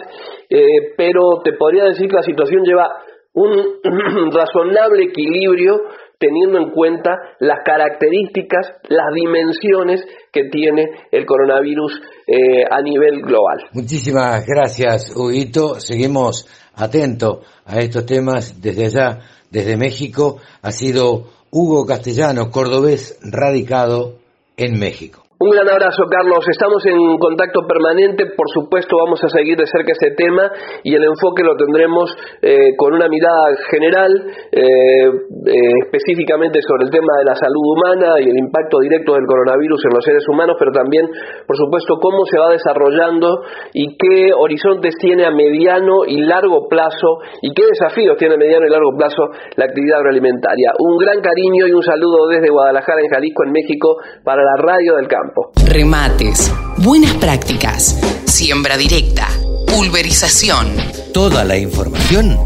eh, 0.49 0.93
pero 0.95 1.41
te 1.43 1.53
podría 1.53 1.83
decir 1.83 2.07
que 2.07 2.15
la 2.15 2.23
situación 2.23 2.63
lleva 2.63 2.87
un 3.33 3.51
razonable 4.31 5.03
equilibrio 5.05 5.81
teniendo 6.23 6.57
en 6.57 6.71
cuenta 6.71 7.11
las 7.39 7.59
características, 7.65 8.71
las 8.87 9.13
dimensiones 9.13 10.05
que 10.31 10.45
tiene 10.49 10.85
el 11.11 11.25
coronavirus 11.25 12.01
eh, 12.25 12.63
a 12.69 12.81
nivel 12.81 13.21
global. 13.21 13.57
Muchísimas 13.73 14.45
gracias, 14.47 15.13
Huguito. 15.13 15.81
Seguimos 15.81 16.47
atentos 16.75 17.39
a 17.65 17.79
estos 17.79 18.05
temas 18.05 18.61
desde 18.61 18.85
allá, 18.85 19.19
desde 19.51 19.75
México. 19.75 20.37
Ha 20.61 20.71
sido 20.71 21.25
Hugo 21.51 21.85
Castellano, 21.85 22.49
cordobés 22.51 23.19
radicado 23.21 24.19
en 24.55 24.79
México. 24.79 25.22
Un 25.43 25.51
gran 25.51 25.67
abrazo, 25.67 26.07
Carlos. 26.07 26.39
Estamos 26.47 26.79
en 26.87 27.19
contacto 27.19 27.67
permanente. 27.67 28.31
Por 28.31 28.47
supuesto, 28.47 28.95
vamos 28.95 29.19
a 29.25 29.27
seguir 29.27 29.59
de 29.59 29.67
cerca 29.67 29.91
ese 29.91 30.15
tema 30.15 30.47
y 30.87 30.95
el 30.95 31.03
enfoque 31.03 31.43
lo 31.43 31.59
tendremos 31.59 32.15
eh, 32.39 32.71
con 32.79 32.95
una 32.95 33.11
mirada 33.11 33.51
general, 33.67 34.07
eh, 34.55 35.03
eh, 35.03 35.73
específicamente 35.83 36.63
sobre 36.63 36.87
el 36.87 36.91
tema 36.95 37.11
de 37.19 37.25
la 37.27 37.35
salud 37.35 37.59
humana 37.59 38.23
y 38.23 38.31
el 38.31 38.39
impacto 38.39 38.79
directo 38.79 39.19
del 39.19 39.27
coronavirus 39.27 39.83
en 39.83 39.91
los 39.91 40.05
seres 40.07 40.23
humanos, 40.31 40.55
pero 40.55 40.71
también, 40.71 41.11
por 41.11 41.59
supuesto, 41.59 41.99
cómo 41.99 42.23
se 42.23 42.39
va 42.39 42.55
desarrollando 42.55 43.43
y 43.73 43.97
qué 43.99 44.31
horizontes 44.31 44.95
tiene 44.95 45.27
a 45.27 45.31
mediano 45.31 46.07
y 46.07 46.23
largo 46.23 46.71
plazo 46.71 47.19
y 47.41 47.51
qué 47.51 47.67
desafíos 47.67 48.15
tiene 48.15 48.35
a 48.35 48.37
mediano 48.37 48.63
y 48.63 48.71
largo 48.71 48.95
plazo 48.95 49.27
la 49.59 49.65
actividad 49.65 50.07
agroalimentaria. 50.07 50.71
Un 50.79 50.95
gran 51.03 51.19
cariño 51.19 51.67
y 51.67 51.75
un 51.75 51.83
saludo 51.83 52.31
desde 52.31 52.47
Guadalajara, 52.47 53.03
en 53.03 53.11
Jalisco, 53.11 53.43
en 53.43 53.51
México, 53.51 53.97
para 54.23 54.39
la 54.39 54.55
radio 54.63 54.95
del 54.95 55.11
campo. 55.11 55.32
Remates, 55.67 56.53
buenas 56.85 57.13
prácticas, 57.17 57.97
siembra 58.25 58.77
directa, 58.77 59.25
pulverización. 59.65 60.77
Toda 61.13 61.43
la 61.43 61.57
información 61.57 62.37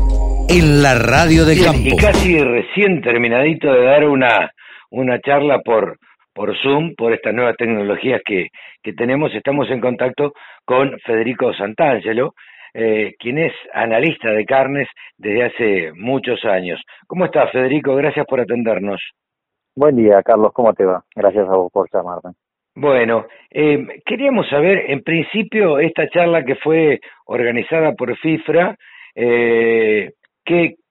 en 0.47 0.81
la 0.81 0.95
radio 0.95 1.43
de 1.43 1.59
campo. 1.59 1.91
Y 1.91 1.97
casi 1.97 2.39
recién 2.39 3.01
terminadito 3.01 3.71
de 3.71 3.83
dar 3.83 4.07
una, 4.07 4.51
una 4.91 5.19
charla 5.19 5.59
por, 5.59 5.97
por 6.33 6.55
Zoom, 6.61 6.95
por 6.95 7.13
estas 7.13 7.33
nuevas 7.33 7.57
tecnologías 7.57 8.21
que, 8.25 8.47
que 8.81 8.93
tenemos, 8.93 9.33
estamos 9.33 9.69
en 9.69 9.81
contacto 9.81 10.33
con 10.63 10.97
Federico 11.05 11.53
Santangelo, 11.53 12.33
eh, 12.73 13.15
quien 13.19 13.39
es 13.39 13.53
analista 13.73 14.31
de 14.31 14.45
carnes 14.45 14.87
desde 15.17 15.43
hace 15.43 15.91
muchos 15.95 16.45
años. 16.45 16.79
¿Cómo 17.07 17.25
estás, 17.25 17.51
Federico? 17.51 17.95
Gracias 17.95 18.25
por 18.25 18.39
atendernos. 18.39 19.01
Buen 19.75 19.95
día, 19.95 20.21
Carlos. 20.23 20.51
¿Cómo 20.53 20.73
te 20.73 20.85
va? 20.85 21.03
Gracias 21.15 21.47
a 21.49 21.55
vos 21.55 21.71
por 21.71 21.89
llamarme. 21.91 22.31
Bueno, 22.79 23.25
eh, 23.49 23.87
queríamos 24.05 24.47
saber, 24.49 24.91
en 24.91 25.01
principio, 25.01 25.79
esta 25.79 26.07
charla 26.09 26.45
que 26.45 26.53
fue 26.57 26.99
organizada 27.25 27.93
por 27.93 28.15
FIFRA, 28.15 28.75
eh, 29.15 30.11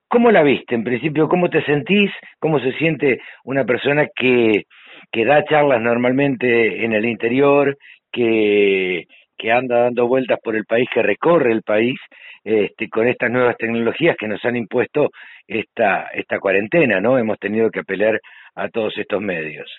¿cómo 0.08 0.32
la 0.32 0.42
viste? 0.42 0.74
En 0.74 0.82
principio, 0.82 1.28
¿cómo 1.28 1.48
te 1.48 1.62
sentís? 1.62 2.10
¿Cómo 2.40 2.58
se 2.58 2.72
siente 2.72 3.20
una 3.44 3.64
persona 3.64 4.08
que, 4.16 4.64
que 5.12 5.24
da 5.24 5.44
charlas 5.44 5.80
normalmente 5.80 6.84
en 6.84 6.92
el 6.92 7.04
interior, 7.04 7.76
que, 8.10 9.04
que 9.38 9.52
anda 9.52 9.82
dando 9.82 10.08
vueltas 10.08 10.40
por 10.42 10.56
el 10.56 10.64
país, 10.64 10.88
que 10.92 11.02
recorre 11.02 11.52
el 11.52 11.62
país, 11.62 12.00
este, 12.42 12.88
con 12.88 13.06
estas 13.06 13.30
nuevas 13.30 13.56
tecnologías 13.58 14.16
que 14.16 14.26
nos 14.26 14.44
han 14.44 14.56
impuesto 14.56 15.10
esta, 15.46 16.08
esta 16.12 16.40
cuarentena, 16.40 17.00
¿no? 17.00 17.16
Hemos 17.16 17.38
tenido 17.38 17.70
que 17.70 17.84
pelear 17.84 18.18
a 18.56 18.68
todos 18.70 18.98
estos 18.98 19.22
medios. 19.22 19.70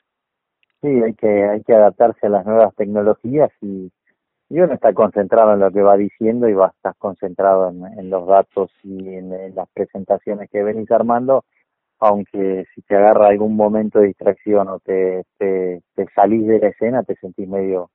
Sí, 0.81 0.87
hay 0.87 1.13
que, 1.15 1.27
hay 1.27 1.63
que 1.63 1.73
adaptarse 1.73 2.27
a 2.27 2.29
las 2.29 2.45
nuevas 2.45 2.75
tecnologías 2.75 3.51
y, 3.61 3.91
uno 4.49 4.73
está 4.73 4.93
concentrado 4.93 5.53
en 5.53 5.59
lo 5.59 5.71
que 5.71 5.81
va 5.81 5.97
diciendo 5.97 6.47
y 6.47 6.53
va 6.53 6.67
a 6.67 6.69
estar 6.69 6.95
concentrado 6.97 7.69
en, 7.69 8.09
los 8.09 8.25
datos 8.25 8.71
y 8.81 9.15
en, 9.15 9.53
las 9.53 9.67
presentaciones 9.73 10.49
que 10.49 10.63
venís 10.63 10.89
armando, 10.89 11.43
aunque 11.99 12.65
si 12.73 12.81
te 12.83 12.95
agarra 12.95 13.27
algún 13.27 13.57
momento 13.57 13.99
de 13.99 14.07
distracción 14.07 14.69
o 14.69 14.79
te, 14.79 15.25
te, 15.37 15.81
salís 16.15 16.47
de 16.47 16.59
la 16.59 16.67
escena, 16.69 17.03
te 17.03 17.15
sentís 17.15 17.47
medio 17.47 17.89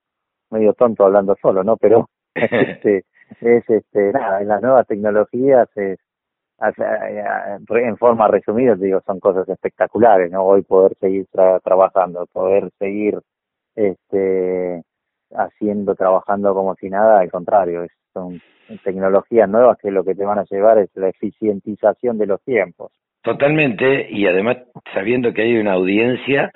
medio 0.51 0.75
tonto 0.75 1.07
hablando 1.07 1.35
solo, 1.41 1.65
¿no? 1.65 1.79
Pero 1.79 2.11
este, 2.35 3.07
es 3.41 3.71
este 3.71 4.13
nada, 4.13 4.43
en 4.43 4.49
las 4.49 4.61
nuevas 4.61 4.87
tecnologías 4.87 5.69
es 5.77 5.99
en 6.59 7.97
forma 7.97 8.29
resumida, 8.29 8.75
digo, 8.77 9.01
son 9.05 9.19
cosas 9.21 9.49
espectaculares, 9.49 10.31
¿no? 10.31 10.45
Hoy 10.45 10.63
poder 10.63 10.97
seguir 11.01 11.27
trabajando, 11.65 12.27
poder 12.33 12.71
seguir 12.79 13.19
este, 13.75 14.83
haciendo, 15.33 15.95
trabajando 15.95 16.55
como 16.55 16.75
si 16.77 16.89
nada, 16.89 17.21
al 17.21 17.31
contrario, 17.31 17.87
son 18.13 18.41
tecnologías 18.85 19.49
nuevas 19.49 19.79
que 19.79 19.91
lo 19.91 20.05
que 20.05 20.15
te 20.15 20.25
van 20.25 20.39
a 20.39 20.45
llevar 20.45 20.79
es 20.79 20.91
la 20.95 21.09
eficientización 21.09 22.19
de 22.19 22.27
los 22.27 22.43
tiempos. 22.43 22.93
Totalmente, 23.23 24.09
y 24.11 24.27
además 24.27 24.59
sabiendo 24.93 25.33
que 25.33 25.43
hay 25.43 25.57
una 25.57 25.75
audiencia 25.75 26.53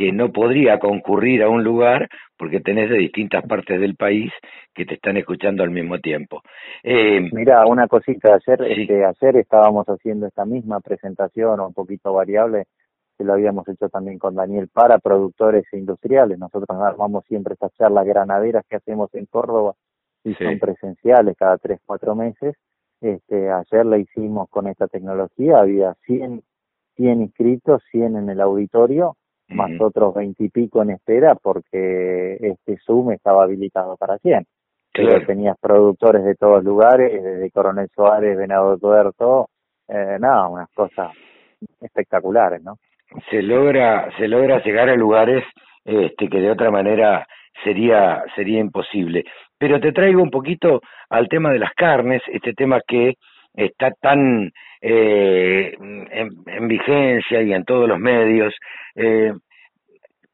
que 0.00 0.12
no 0.12 0.32
podría 0.32 0.78
concurrir 0.78 1.42
a 1.42 1.50
un 1.50 1.62
lugar 1.62 2.08
porque 2.38 2.60
tenés 2.60 2.88
de 2.88 2.96
distintas 2.96 3.44
partes 3.46 3.78
del 3.78 3.96
país 3.96 4.32
que 4.74 4.86
te 4.86 4.94
están 4.94 5.18
escuchando 5.18 5.62
al 5.62 5.70
mismo 5.70 5.98
tiempo. 5.98 6.40
Eh, 6.82 7.28
Mira, 7.32 7.66
una 7.66 7.86
cosita, 7.86 8.32
ayer, 8.32 8.62
este, 8.62 9.04
ayer 9.04 9.36
estábamos 9.36 9.84
haciendo 9.88 10.26
esta 10.26 10.46
misma 10.46 10.80
presentación, 10.80 11.60
un 11.60 11.74
poquito 11.74 12.14
variable, 12.14 12.64
que 13.18 13.24
lo 13.24 13.34
habíamos 13.34 13.68
hecho 13.68 13.90
también 13.90 14.18
con 14.18 14.34
Daniel 14.34 14.70
para 14.72 14.98
productores 15.00 15.64
e 15.70 15.76
industriales. 15.76 16.38
Nosotros 16.38 16.80
armamos 16.80 17.26
siempre 17.26 17.52
estas 17.52 17.74
charlas 17.74 18.06
granaderas 18.06 18.64
que 18.70 18.76
hacemos 18.76 19.14
en 19.14 19.26
Córdoba 19.26 19.74
y 20.24 20.32
son 20.32 20.58
presenciales 20.58 21.36
cada 21.36 21.58
tres, 21.58 21.78
cuatro 21.84 22.14
meses. 22.14 22.56
Este, 23.02 23.50
ayer 23.50 23.84
la 23.84 23.98
hicimos 23.98 24.48
con 24.48 24.66
esta 24.66 24.88
tecnología, 24.88 25.58
había 25.58 25.92
100, 26.06 26.42
100 26.96 27.20
inscritos, 27.20 27.82
100 27.90 28.16
en 28.16 28.30
el 28.30 28.40
auditorio, 28.40 29.18
más 29.50 29.70
otros 29.80 30.14
veintipico 30.14 30.82
en 30.82 30.90
espera 30.90 31.34
porque 31.34 32.36
este 32.40 32.78
Zoom 32.78 33.12
estaba 33.12 33.44
habilitado 33.44 33.96
para 33.96 34.18
100. 34.18 34.46
Claro. 34.92 35.24
tenías 35.24 35.56
productores 35.60 36.24
de 36.24 36.34
todos 36.34 36.64
lugares, 36.64 37.22
desde 37.22 37.50
Coronel 37.52 37.88
Suárez, 37.94 38.36
Venado 38.36 38.76
Tuerto, 38.76 39.48
eh, 39.86 40.16
nada, 40.18 40.48
unas 40.48 40.68
cosas 40.74 41.12
espectaculares, 41.80 42.60
¿no? 42.62 42.76
Se 43.30 43.40
logra, 43.40 44.08
se 44.18 44.26
logra 44.26 44.62
llegar 44.62 44.88
a 44.88 44.96
lugares 44.96 45.44
este, 45.84 46.28
que 46.28 46.40
de 46.40 46.50
otra 46.50 46.70
manera 46.70 47.26
sería, 47.64 48.24
sería 48.34 48.60
imposible. 48.60 49.24
Pero 49.58 49.80
te 49.80 49.92
traigo 49.92 50.22
un 50.22 50.30
poquito 50.30 50.80
al 51.08 51.28
tema 51.28 51.52
de 51.52 51.58
las 51.58 51.72
carnes, 51.74 52.22
este 52.28 52.52
tema 52.52 52.80
que 52.86 53.14
está 53.54 53.90
tan 54.00 54.52
eh, 54.80 55.74
en, 55.78 56.68
vigencia 56.68 57.42
y 57.42 57.52
en 57.52 57.64
todos 57.64 57.88
los 57.88 57.98
medios. 57.98 58.54
Eh, 58.94 59.32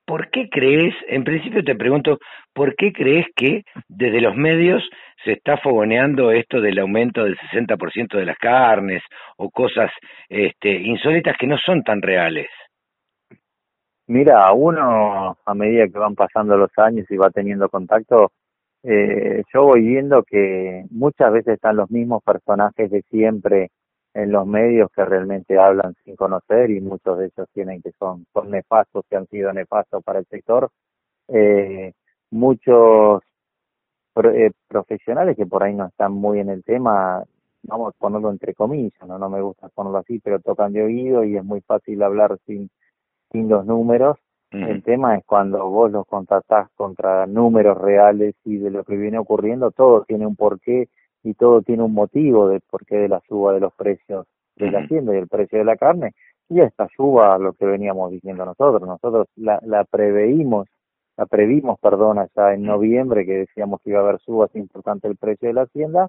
¿Por 0.05 0.31
qué 0.31 0.49
crees, 0.49 0.95
en 1.09 1.25
principio 1.25 1.65
te 1.65 1.75
pregunto, 1.75 2.19
¿por 2.55 2.77
qué 2.77 2.93
crees 2.93 3.27
que 3.35 3.65
desde 3.89 4.21
los 4.21 4.37
medios 4.37 4.89
se 5.25 5.33
está 5.33 5.57
fogoneando 5.57 6.31
esto 6.31 6.61
del 6.61 6.79
aumento 6.79 7.25
del 7.25 7.37
60% 7.37 8.17
de 8.17 8.25
las 8.25 8.39
carnes 8.39 9.03
o 9.37 9.51
cosas 9.51 9.91
este, 10.29 10.71
insólitas 10.71 11.37
que 11.37 11.49
no 11.49 11.59
son 11.59 11.83
tan 11.83 12.01
reales? 12.01 12.47
Mira, 14.09 14.53
uno 14.53 15.37
a 15.45 15.55
medida 15.55 15.89
que 15.89 15.99
van 15.99 16.15
pasando 16.15 16.57
los 16.57 16.71
años 16.77 17.11
y 17.11 17.17
va 17.17 17.31
teniendo 17.31 17.69
contacto, 17.69 18.31
eh, 18.89 19.43
yo 19.53 19.65
voy 19.65 19.83
viendo 19.83 20.23
que 20.23 20.85
muchas 20.91 21.33
veces 21.33 21.55
están 21.55 21.77
los 21.77 21.91
mismos 21.91 22.23
personajes 22.23 22.91
de 22.91 23.03
siempre 23.11 23.71
en 24.15 24.33
los 24.33 24.47
medios 24.47 24.91
que 24.95 25.05
realmente 25.05 25.59
hablan 25.59 25.95
sin 26.05 26.17
conocer 26.17 26.71
y 26.71 26.81
muchos 26.81 27.19
de 27.19 27.27
ellos 27.27 27.49
tienen 27.53 27.83
que 27.83 27.91
son, 27.99 28.27
son 28.33 28.51
nefastos, 28.51 29.05
que 29.11 29.17
han 29.17 29.27
sido 29.27 29.53
nefastos 29.53 30.03
para 30.05 30.21
el 30.21 30.27
sector. 30.27 30.71
Eh, 31.29 31.93
muchos 32.31 33.23
eh, 34.23 34.51
profesionales 34.69 35.37
que 35.37 35.47
por 35.47 35.65
ahí 35.65 35.75
no 35.75 35.87
están 35.87 36.13
muy 36.13 36.39
en 36.41 36.51
el 36.51 36.65
tema, 36.65 37.25
vamos 37.65 37.95
a 37.95 37.99
ponerlo 37.99 38.31
entre 38.31 38.55
comillas, 38.55 39.07
no, 39.07 39.19
no 39.19 39.29
me 39.29 39.43
gusta 39.43 39.69
ponerlo 39.71 39.99
así, 39.99 40.21
pero 40.21 40.39
tocan 40.41 40.73
de 40.73 40.83
oído 40.83 41.25
y 41.25 41.37
es 41.37 41.45
muy 41.45 41.61
fácil 41.63 42.03
hablar 42.03 42.39
sin 42.47 42.71
sin 43.33 43.49
los 43.49 43.67
números. 43.67 44.17
El 44.63 44.83
tema 44.83 45.17
es 45.17 45.25
cuando 45.25 45.69
vos 45.69 45.91
los 45.91 46.07
contratás 46.07 46.71
contra 46.77 47.27
números 47.27 47.77
reales 47.77 48.35
y 48.45 48.57
de 48.59 48.71
lo 48.71 48.85
que 48.85 48.97
viene 48.97 49.19
ocurriendo, 49.19 49.71
todo 49.71 50.05
tiene 50.05 50.27
un 50.27 50.37
porqué 50.37 50.89
y 51.23 51.35
todo 51.35 51.63
tiene 51.63 51.83
un 51.83 51.93
motivo 51.93 52.49
del 52.49 52.61
porqué 52.61 52.97
de 52.97 53.09
la 53.09 53.21
suba 53.29 53.53
de 53.53 53.61
los 53.61 53.75
precios 53.75 54.27
de 54.57 54.71
la 54.71 54.81
hacienda 54.81 55.15
y 55.15 55.19
el 55.19 55.29
precio 55.29 55.59
de 55.59 55.65
la 55.65 55.77
carne. 55.77 56.15
Y 56.49 56.61
esta 56.61 56.89
suba, 56.97 57.37
lo 57.39 57.53
que 57.53 57.67
veníamos 57.67 58.11
diciendo 58.11 58.45
nosotros, 58.45 58.83
nosotros 58.89 59.27
la, 59.37 59.61
la 59.63 59.85
preveímos, 59.85 60.69
la 61.17 61.27
previmos, 61.27 61.79
perdón, 61.81 62.19
allá 62.19 62.55
en 62.55 62.63
noviembre 62.63 63.27
que 63.27 63.39
decíamos 63.39 63.81
que 63.83 63.91
iba 63.91 64.01
a 64.01 64.03
haber 64.03 64.21
subas 64.21 64.55
importantes 64.55 65.11
el 65.11 65.17
precio 65.17 65.49
de 65.49 65.55
la 65.55 65.63
hacienda. 65.63 66.09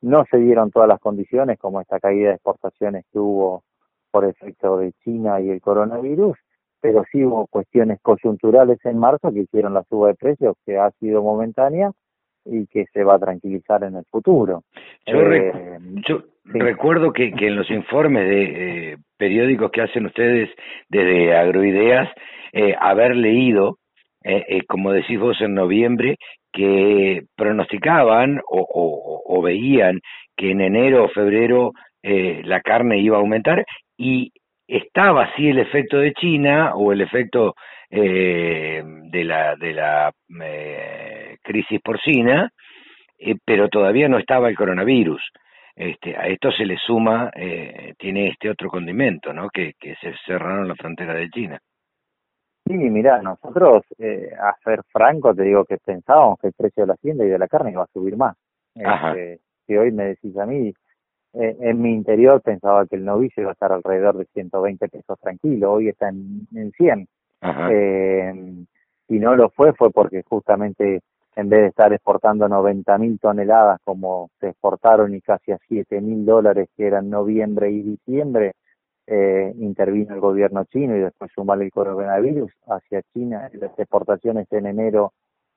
No 0.00 0.24
se 0.30 0.38
dieron 0.38 0.70
todas 0.70 0.88
las 0.88 1.00
condiciones, 1.00 1.58
como 1.58 1.80
esta 1.80 2.00
caída 2.00 2.28
de 2.28 2.34
exportaciones 2.34 3.04
que 3.12 3.18
hubo 3.18 3.62
por 4.10 4.24
efecto 4.24 4.78
de 4.78 4.92
China 5.04 5.40
y 5.40 5.50
el 5.50 5.60
coronavirus, 5.60 6.36
pero 6.80 7.04
sí 7.10 7.24
hubo 7.24 7.46
cuestiones 7.46 7.98
coyunturales 8.02 8.78
en 8.84 8.98
marzo 8.98 9.32
que 9.32 9.40
hicieron 9.40 9.74
la 9.74 9.82
suba 9.84 10.08
de 10.08 10.14
precios, 10.14 10.56
que 10.64 10.78
ha 10.78 10.90
sido 11.00 11.22
momentánea 11.22 11.90
y 12.44 12.66
que 12.66 12.86
se 12.92 13.04
va 13.04 13.16
a 13.16 13.18
tranquilizar 13.18 13.82
en 13.84 13.96
el 13.96 14.04
futuro. 14.10 14.62
Yo, 15.06 15.20
eh, 15.32 15.78
recuerdo 16.44 17.12
que, 17.12 17.32
que, 17.32 17.48
en 17.48 17.56
los 17.56 17.70
informes 17.70 18.28
de 18.28 18.92
eh, 18.92 18.96
periódicos 19.16 19.70
que 19.70 19.82
hacen 19.82 20.06
ustedes 20.06 20.48
desde 20.88 21.36
Agroideas, 21.36 22.08
eh, 22.52 22.74
haber 22.80 23.14
leído, 23.16 23.76
como 24.68 24.92
decís 24.92 25.18
vos 25.18 25.40
en 25.40 25.54
noviembre, 25.54 26.16
que 26.52 27.24
pronosticaban 27.36 28.40
o, 28.48 28.60
o, 28.60 29.22
o 29.24 29.42
veían 29.42 30.00
que 30.36 30.50
en 30.50 30.60
enero 30.60 31.04
o 31.04 31.08
febrero 31.08 31.72
la 32.02 32.60
carne 32.60 32.98
iba 32.98 33.16
a 33.16 33.20
aumentar 33.20 33.64
y 33.96 34.32
estaba 34.68 35.24
así 35.24 35.48
el 35.48 35.58
efecto 35.58 35.98
de 35.98 36.12
China 36.12 36.74
o 36.74 36.92
el 36.92 37.00
efecto 37.00 37.54
eh, 37.90 38.82
de 38.84 39.24
la, 39.24 39.56
de 39.56 39.72
la 39.72 40.12
eh, 40.42 41.36
crisis 41.42 41.80
porcina, 41.82 42.52
eh, 43.18 43.34
pero 43.44 43.68
todavía 43.68 44.08
no 44.08 44.18
estaba 44.18 44.48
el 44.48 44.56
coronavirus. 44.56 45.22
Este, 45.74 46.16
a 46.16 46.26
esto 46.26 46.50
se 46.52 46.66
le 46.66 46.76
suma, 46.76 47.30
eh, 47.34 47.94
tiene 47.98 48.28
este 48.28 48.50
otro 48.50 48.68
condimento, 48.68 49.32
¿no? 49.32 49.48
Que, 49.48 49.72
que 49.78 49.94
se 49.96 50.12
cerraron 50.26 50.68
la 50.68 50.74
frontera 50.74 51.14
de 51.14 51.30
China. 51.30 51.58
Sí, 52.66 52.74
mira, 52.74 53.22
nosotros, 53.22 53.84
eh, 53.98 54.28
a 54.38 54.52
ser 54.62 54.82
franco, 54.92 55.34
te 55.34 55.44
digo 55.44 55.64
que 55.64 55.78
pensábamos 55.78 56.38
que 56.40 56.48
el 56.48 56.52
precio 56.52 56.82
de 56.82 56.88
la 56.88 56.94
hacienda 56.94 57.24
y 57.24 57.28
de 57.28 57.38
la 57.38 57.48
carne 57.48 57.70
iba 57.70 57.84
a 57.84 57.92
subir 57.92 58.16
más. 58.16 58.36
Este, 58.74 59.38
si 59.66 59.76
hoy 59.76 59.90
me 59.90 60.04
decís 60.04 60.36
a 60.36 60.44
mí, 60.44 60.72
eh, 61.34 61.56
en 61.60 61.82
mi 61.82 61.92
interior 61.92 62.40
pensaba 62.42 62.86
que 62.86 62.96
el 62.96 63.04
novicio 63.04 63.42
iba 63.42 63.50
a 63.50 63.52
estar 63.52 63.72
alrededor 63.72 64.16
de 64.16 64.26
120 64.26 64.88
pesos 64.88 65.18
tranquilo, 65.20 65.72
hoy 65.72 65.88
está 65.88 66.08
en, 66.08 66.46
en 66.54 66.72
100. 66.72 67.08
Eh, 67.70 68.64
y 69.08 69.18
no 69.18 69.36
lo 69.36 69.50
fue, 69.50 69.72
fue 69.74 69.90
porque 69.90 70.22
justamente 70.22 71.00
en 71.36 71.48
vez 71.48 71.60
de 71.60 71.66
estar 71.68 71.92
exportando 71.92 72.48
90 72.48 72.98
mil 72.98 73.18
toneladas 73.20 73.80
como 73.84 74.30
se 74.40 74.48
exportaron 74.48 75.14
y 75.14 75.20
casi 75.20 75.52
a 75.52 75.58
7 75.68 76.00
mil 76.00 76.26
dólares 76.26 76.68
que 76.76 76.86
eran 76.86 77.10
noviembre 77.10 77.70
y 77.70 77.82
diciembre, 77.82 78.54
eh, 79.06 79.54
intervino 79.58 80.14
el 80.14 80.20
gobierno 80.20 80.64
chino 80.64 80.96
y 80.96 81.00
después 81.00 81.30
sumarle 81.34 81.66
el 81.66 81.70
coronavirus 81.70 82.50
hacia 82.66 83.02
China. 83.14 83.48
Las 83.52 83.78
exportaciones 83.78 84.50
en 84.52 84.66
enero 84.66 85.12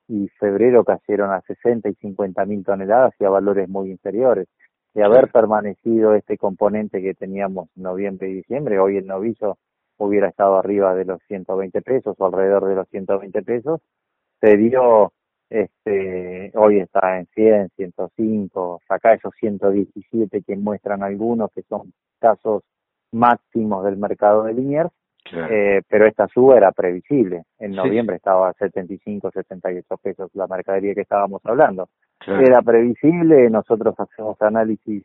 y 0.08 0.28
febrero 0.40 0.84
cayeron 0.84 1.32
a 1.32 1.42
60 1.42 1.90
y 1.90 1.96
50 1.96 2.46
mil 2.46 2.64
toneladas 2.64 3.14
y 3.20 3.26
a 3.26 3.30
valores 3.30 3.68
muy 3.68 3.90
inferiores 3.90 4.48
de 4.94 5.04
haber 5.04 5.30
permanecido 5.32 6.16
este 6.16 6.38
componente 6.38 7.02
que 7.02 7.14
teníamos 7.14 7.70
noviembre 7.76 8.30
y 8.30 8.34
diciembre, 8.36 8.80
hoy 8.80 8.98
el 8.98 9.08
novillo 9.08 9.58
hubiera 9.98 10.28
estado 10.28 10.58
arriba 10.58 10.96
de 10.96 11.06
los 11.06 11.22
120 11.28 11.82
pesos 11.82 12.16
o 12.18 12.26
alrededor 12.26 12.66
de 12.66 12.76
los 12.76 12.88
120 12.90 13.42
pesos, 13.44 13.82
se 14.40 14.58
dio, 14.58 15.14
este, 15.50 16.52
hoy 16.56 16.80
está 16.80 17.20
en 17.20 17.28
100, 17.28 17.70
105, 17.76 18.82
saca 18.88 19.14
esos 19.14 19.34
117 19.40 20.42
que 20.42 20.56
muestran 20.58 21.04
algunos 21.04 21.52
que 21.52 21.62
son 21.64 21.94
casos 22.20 22.64
máximos 23.12 23.86
del 23.86 23.98
mercado 23.98 24.44
de 24.44 24.54
Liniers, 24.54 24.92
eh, 25.34 25.82
pero 25.88 26.08
esta 26.08 26.28
suba 26.28 26.58
era 26.58 26.72
previsible. 26.72 27.44
En 27.60 27.72
noviembre 27.72 28.16
estaba 28.16 28.50
a 28.50 28.54
75, 28.54 29.32
78 29.32 29.98
pesos 29.98 30.32
la 30.34 30.48
mercadería 30.48 30.96
que 30.96 31.02
estábamos 31.02 31.42
hablando. 31.46 31.90
Era 32.28 32.62
previsible, 32.62 33.50
nosotros 33.50 33.96
hacemos 33.98 34.42
análisis 34.42 35.04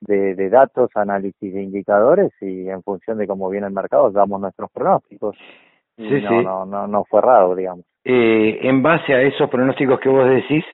de, 0.00 0.34
de, 0.34 0.48
datos, 0.50 0.90
análisis 0.94 1.52
de 1.52 1.62
indicadores 1.62 2.30
y 2.40 2.68
en 2.68 2.82
función 2.82 3.18
de 3.18 3.26
cómo 3.26 3.48
viene 3.48 3.66
el 3.66 3.72
mercado 3.72 4.10
damos 4.10 4.40
nuestros 4.40 4.70
pronósticos. 4.70 5.36
Sí, 5.96 6.20
no, 6.22 6.42
no, 6.42 6.66
no, 6.66 6.86
no 6.86 7.04
fue 7.04 7.20
raro, 7.20 7.54
digamos. 7.54 7.84
Eh, 8.04 8.58
en 8.62 8.82
base 8.82 9.14
a 9.14 9.22
esos 9.22 9.48
pronósticos 9.48 10.00
que 10.00 10.08
vos 10.08 10.28
decís, 10.28 10.64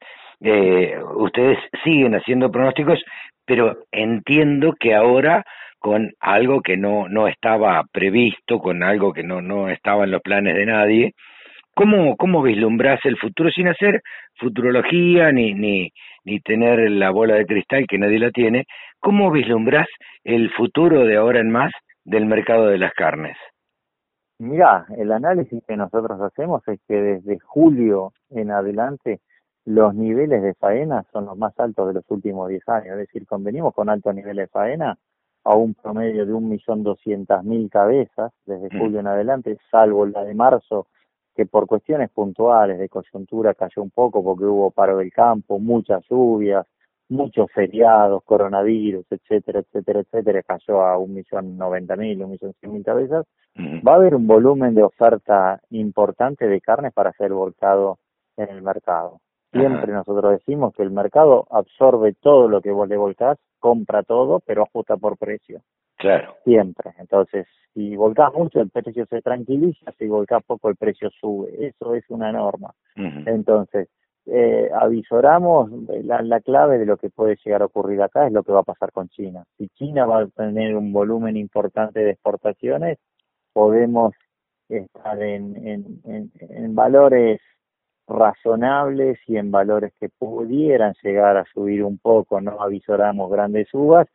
eh, 0.41 0.99
ustedes 1.17 1.59
siguen 1.85 2.15
haciendo 2.15 2.51
pronósticos, 2.51 2.99
pero 3.45 3.77
entiendo 3.93 4.75
que 4.79 4.95
ahora 4.95 5.45
con 5.79 6.13
algo 6.21 6.61
que 6.61 6.77
no, 6.77 7.09
no 7.09 7.27
estaba 7.27 7.83
previsto, 7.91 8.59
con 8.59 8.83
algo 8.83 9.13
que 9.13 9.23
no, 9.23 9.41
no 9.41 9.69
estaba 9.69 10.05
en 10.05 10.11
los 10.11 10.23
planes 10.23 10.55
de 10.55 10.67
nadie. 10.67 11.15
¿Cómo, 11.75 12.17
cómo 12.17 12.43
vislumbras 12.43 13.01
el 13.05 13.17
futuro 13.17 13.51
sin 13.51 13.69
hacer 13.69 14.03
futurología 14.39 15.33
ni, 15.33 15.55
ni, 15.55 15.91
ni 16.25 16.41
tener 16.41 16.91
la 16.91 17.11
bola 17.11 17.37
de 17.37 17.47
cristal 17.47 17.87
que 17.89 17.99
nadie 17.99 18.19
la 18.19 18.31
tiene? 18.31 18.65
¿Cómo 18.99 19.31
vislumbras 19.31 19.87
el 20.25 20.51
futuro 20.51 21.05
de 21.05 21.17
ahora 21.17 21.41
en 21.41 21.51
más 21.51 21.73
del 22.05 22.27
mercado 22.27 22.67
de 22.67 22.79
las 22.79 22.93
carnes? 22.93 23.37
Mira, 24.39 24.87
el 24.97 25.13
análisis 25.13 25.63
que 25.67 25.77
nosotros 25.77 26.21
hacemos 26.21 26.67
es 26.67 26.81
que 26.89 26.95
desde 26.95 27.39
julio 27.41 28.13
en 28.31 28.51
adelante 28.51 29.21
los 29.67 29.95
niveles 29.95 30.43
de 30.43 30.55
faena 30.55 31.05
son 31.13 31.27
los 31.27 31.37
más 31.37 31.53
altos 31.61 31.89
de 31.89 31.95
los 31.95 32.05
últimos 32.11 32.49
10 32.49 32.69
años. 32.69 32.87
Es 32.93 32.97
decir, 32.97 33.27
convenimos 33.27 33.75
con 33.75 33.91
alto 33.91 34.13
nivel 34.13 34.37
de 34.37 34.49
faena 34.49 34.97
a 35.45 35.55
un 35.55 35.75
promedio 35.75 36.27
de 36.27 36.33
un 36.33 36.49
millón 36.49 36.83
doscientas 36.83 37.45
mil 37.45 37.69
cabezas 37.71 38.33
desde 38.47 38.75
mm. 38.75 38.79
julio 38.79 39.01
en 39.01 39.07
adelante, 39.07 39.59
salvo 39.71 40.07
la 40.07 40.25
de 40.25 40.35
marzo, 40.35 40.87
que 41.35 41.47
por 41.47 41.67
cuestiones 41.67 42.11
puntuales 42.11 42.79
de 42.79 42.89
coyuntura 42.89 43.55
cayó 43.55 43.83
un 43.83 43.91
poco 43.91 44.23
porque 44.23 44.45
hubo 44.45 44.71
paro 44.71 44.99
del 44.99 45.13
campo, 45.13 45.59
muchas 45.59 46.05
lluvias, 46.09 46.67
muchos 47.09 47.51
feriados, 47.53 48.23
coronavirus, 48.25 49.05
etcétera, 49.11 49.61
etcétera, 49.61 50.01
etcétera, 50.01 50.43
cayó 50.43 50.83
a 50.83 50.97
un 50.97 51.15
millón 51.15 51.57
noventa 51.57 51.97
mil, 51.97 52.23
un 52.23 52.31
millón 52.31 52.55
cien 52.61 52.73
mil 52.73 52.85
cabezas, 52.85 53.27
va 53.57 53.93
a 53.93 53.97
haber 53.97 54.15
un 54.15 54.27
volumen 54.27 54.75
de 54.75 54.85
oferta 54.85 55.61
importante 55.71 56.47
de 56.47 56.61
carne 56.61 56.91
para 56.93 57.13
ser 57.13 57.33
volcado 57.33 57.99
en 58.37 58.49
el 58.49 58.63
mercado. 58.63 59.19
Siempre 59.53 59.93
nosotros 59.93 60.33
decimos 60.33 60.73
que 60.75 60.85
el 60.85 60.93
mercado 60.93 61.47
absorbe 61.51 62.15
todo 62.21 62.49
lo 62.49 62.61
que 62.63 62.71
vos 62.71 62.89
le 62.89 62.97
volcás, 62.97 63.37
compra 63.59 64.05
todo, 64.05 64.41
pero 64.47 64.63
ajusta 64.63 64.97
por 64.97 65.19
precio. 65.19 65.63
Claro. 66.01 66.35
Siempre. 66.45 66.93
Entonces, 66.99 67.47
si 67.75 67.95
volcás 67.95 68.33
mucho, 68.33 68.61
el 68.61 68.71
precio 68.71 69.05
se 69.07 69.21
tranquiliza, 69.21 69.93
si 69.99 70.09
volcás 70.09 70.43
poco, 70.45 70.71
el 70.71 70.77
precio 70.77 71.11
sube. 71.11 71.51
Eso 71.67 71.95
es 71.95 72.05
una 72.09 72.33
norma. 72.33 72.75
Entonces, 72.97 73.89
eh, 74.27 74.71
avisoramos, 74.75 75.71
la, 76.05 76.23
la 76.23 76.41
clave 76.41 76.79
de 76.79 76.87
lo 76.87 76.97
que 76.97 77.11
puede 77.11 77.37
llegar 77.45 77.63
a 77.63 77.67
ocurrir 77.67 78.01
acá 78.03 78.27
es 78.27 78.33
lo 78.33 78.43
que 78.43 78.53
va 78.53 78.61
a 78.61 78.65
pasar 78.65 78.93
con 78.93 79.09
China. 79.09 79.45
Si 79.59 79.69
China 79.69 80.07
va 80.07 80.23
a 80.23 80.27
tener 80.27 80.75
un 80.75 80.93
volumen 80.93 81.37
importante 81.37 82.01
de 82.01 82.13
exportaciones, 82.13 82.99
podemos 83.53 84.15
estar 84.69 85.23
en, 85.23 85.57
en, 85.67 86.01
en, 86.05 86.31
en 86.39 86.75
valores 86.75 87.41
razonables 88.07 89.19
y 89.27 89.37
en 89.37 89.51
valores 89.51 89.93
que 90.01 90.09
pudieran 90.09 90.95
llegar 91.03 91.37
a 91.37 91.45
subir 91.53 91.85
un 91.85 91.99
poco, 91.99 92.41
no 92.41 92.61
avisoramos 92.61 93.31
grandes 93.31 93.69
subas, 93.69 94.09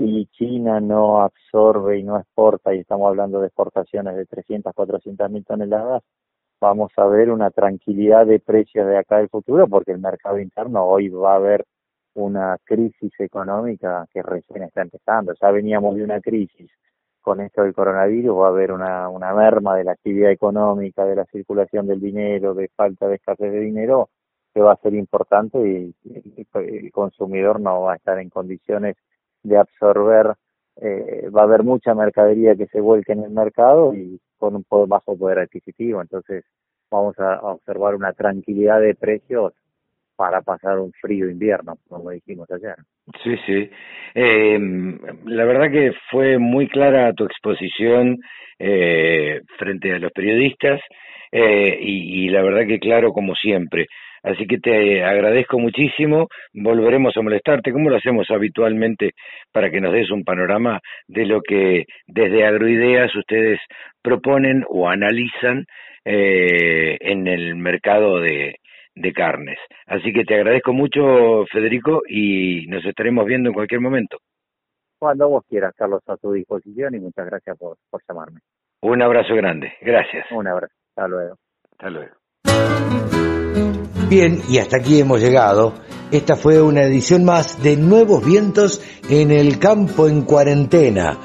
si 0.00 0.26
China 0.32 0.80
no 0.80 1.20
absorbe 1.20 1.98
y 1.98 2.02
no 2.02 2.18
exporta, 2.18 2.74
y 2.74 2.78
estamos 2.78 3.08
hablando 3.08 3.40
de 3.40 3.48
exportaciones 3.48 4.16
de 4.16 4.24
300, 4.24 4.72
400 4.74 5.30
mil 5.30 5.44
toneladas, 5.44 6.02
vamos 6.58 6.90
a 6.96 7.04
ver 7.04 7.30
una 7.30 7.50
tranquilidad 7.50 8.26
de 8.26 8.40
precios 8.40 8.86
de 8.86 8.96
acá 8.96 9.18
del 9.18 9.28
futuro, 9.28 9.68
porque 9.68 9.92
el 9.92 9.98
mercado 9.98 10.38
interno 10.38 10.84
hoy 10.84 11.10
va 11.10 11.34
a 11.34 11.36
haber 11.36 11.66
una 12.14 12.56
crisis 12.64 13.12
económica 13.18 14.06
que 14.10 14.22
recién 14.22 14.62
está 14.62 14.80
empezando. 14.80 15.34
Ya 15.38 15.50
veníamos 15.50 15.94
de 15.96 16.04
una 16.04 16.20
crisis 16.20 16.70
con 17.20 17.40
esto 17.42 17.62
del 17.62 17.74
coronavirus, 17.74 18.38
va 18.38 18.46
a 18.46 18.50
haber 18.50 18.72
una, 18.72 19.10
una 19.10 19.34
merma 19.34 19.76
de 19.76 19.84
la 19.84 19.92
actividad 19.92 20.30
económica, 20.30 21.04
de 21.04 21.16
la 21.16 21.26
circulación 21.26 21.86
del 21.86 22.00
dinero, 22.00 22.54
de 22.54 22.68
falta 22.74 23.06
de 23.06 23.16
escasez 23.16 23.52
de 23.52 23.60
dinero, 23.60 24.08
que 24.54 24.60
va 24.62 24.72
a 24.72 24.80
ser 24.80 24.94
importante 24.94 25.58
y, 25.58 25.94
el 26.54 26.90
consumidor 26.90 27.60
no 27.60 27.82
va 27.82 27.92
a 27.92 27.96
estar 27.96 28.18
en 28.18 28.30
condiciones 28.30 28.96
de 29.42 29.56
absorber, 29.56 30.34
eh, 30.80 31.28
va 31.34 31.42
a 31.42 31.44
haber 31.44 31.62
mucha 31.62 31.94
mercadería 31.94 32.54
que 32.54 32.66
se 32.66 32.80
vuelque 32.80 33.12
en 33.12 33.24
el 33.24 33.30
mercado 33.30 33.94
y 33.94 34.20
con 34.38 34.54
un 34.56 34.64
bajo 34.88 35.16
poder 35.16 35.40
adquisitivo, 35.40 36.00
entonces 36.00 36.44
vamos 36.90 37.18
a 37.18 37.40
observar 37.42 37.94
una 37.94 38.12
tranquilidad 38.12 38.80
de 38.80 38.94
precios 38.94 39.52
para 40.16 40.42
pasar 40.42 40.78
un 40.78 40.92
frío 41.00 41.30
invierno, 41.30 41.78
como 41.88 42.10
dijimos 42.10 42.46
ayer. 42.50 42.74
Sí, 43.22 43.36
sí. 43.46 43.70
Eh, 44.14 44.58
la 45.24 45.44
verdad 45.46 45.70
que 45.70 45.92
fue 46.10 46.36
muy 46.36 46.68
clara 46.68 47.14
tu 47.14 47.24
exposición 47.24 48.18
eh, 48.58 49.40
frente 49.56 49.94
a 49.94 49.98
los 49.98 50.12
periodistas 50.12 50.78
eh, 51.32 51.78
y, 51.80 52.26
y, 52.26 52.28
la 52.28 52.42
verdad 52.42 52.66
que 52.66 52.78
claro 52.78 53.12
como 53.12 53.34
siempre. 53.34 53.86
Así 54.22 54.46
que 54.46 54.58
te 54.58 55.04
agradezco 55.04 55.58
muchísimo. 55.58 56.28
Volveremos 56.52 57.16
a 57.16 57.22
molestarte, 57.22 57.72
como 57.72 57.90
lo 57.90 57.96
hacemos 57.96 58.30
habitualmente, 58.30 59.12
para 59.52 59.70
que 59.70 59.80
nos 59.80 59.92
des 59.92 60.10
un 60.10 60.24
panorama 60.24 60.80
de 61.08 61.26
lo 61.26 61.40
que 61.40 61.84
desde 62.06 62.46
Agroideas 62.46 63.14
ustedes 63.14 63.60
proponen 64.02 64.64
o 64.68 64.88
analizan 64.88 65.64
eh, 66.04 66.96
en 67.00 67.26
el 67.26 67.56
mercado 67.56 68.20
de, 68.20 68.56
de 68.94 69.12
carnes. 69.12 69.58
Así 69.86 70.12
que 70.12 70.24
te 70.24 70.34
agradezco 70.34 70.72
mucho, 70.72 71.44
Federico, 71.50 72.02
y 72.08 72.66
nos 72.68 72.84
estaremos 72.84 73.26
viendo 73.26 73.48
en 73.48 73.54
cualquier 73.54 73.80
momento. 73.80 74.18
Cuando 74.98 75.28
vos 75.30 75.44
quieras, 75.48 75.74
Carlos, 75.76 76.02
a 76.08 76.16
tu 76.16 76.32
disposición 76.32 76.94
y 76.94 77.00
muchas 77.00 77.26
gracias 77.26 77.56
por, 77.58 77.78
por 77.90 78.02
llamarme. 78.06 78.40
Un 78.82 79.02
abrazo 79.02 79.34
grande, 79.34 79.72
gracias. 79.80 80.30
Un 80.30 80.46
abrazo, 80.46 80.74
hasta 80.90 81.08
luego. 81.08 81.36
Hasta 81.72 81.90
luego. 81.90 82.99
Bien, 84.10 84.42
y 84.48 84.58
hasta 84.58 84.78
aquí 84.78 84.98
hemos 84.98 85.20
llegado. 85.20 85.72
Esta 86.10 86.34
fue 86.34 86.60
una 86.60 86.82
edición 86.82 87.24
más 87.24 87.62
de 87.62 87.76
Nuevos 87.76 88.24
Vientos 88.24 88.80
en 89.08 89.30
el 89.30 89.60
Campo 89.60 90.08
en 90.08 90.22
Cuarentena 90.22 91.16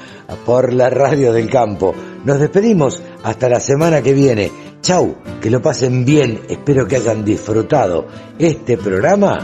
por 0.44 0.72
la 0.72 0.88
Radio 0.88 1.32
del 1.32 1.50
Campo. 1.50 1.92
Nos 2.24 2.38
despedimos 2.38 3.02
hasta 3.24 3.48
la 3.48 3.58
semana 3.58 4.02
que 4.02 4.12
viene. 4.12 4.52
Chau, 4.82 5.16
que 5.40 5.50
lo 5.50 5.60
pasen 5.60 6.04
bien, 6.04 6.42
espero 6.48 6.86
que 6.86 6.94
hayan 6.94 7.24
disfrutado 7.24 8.06
este 8.38 8.78
programa 8.78 9.40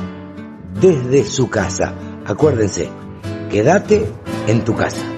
desde 0.81 1.25
su 1.25 1.51
casa. 1.51 1.95
Acuérdense, 2.25 2.91
quédate 3.51 4.07
en 4.47 4.63
tu 4.63 4.77
casa. 4.77 5.12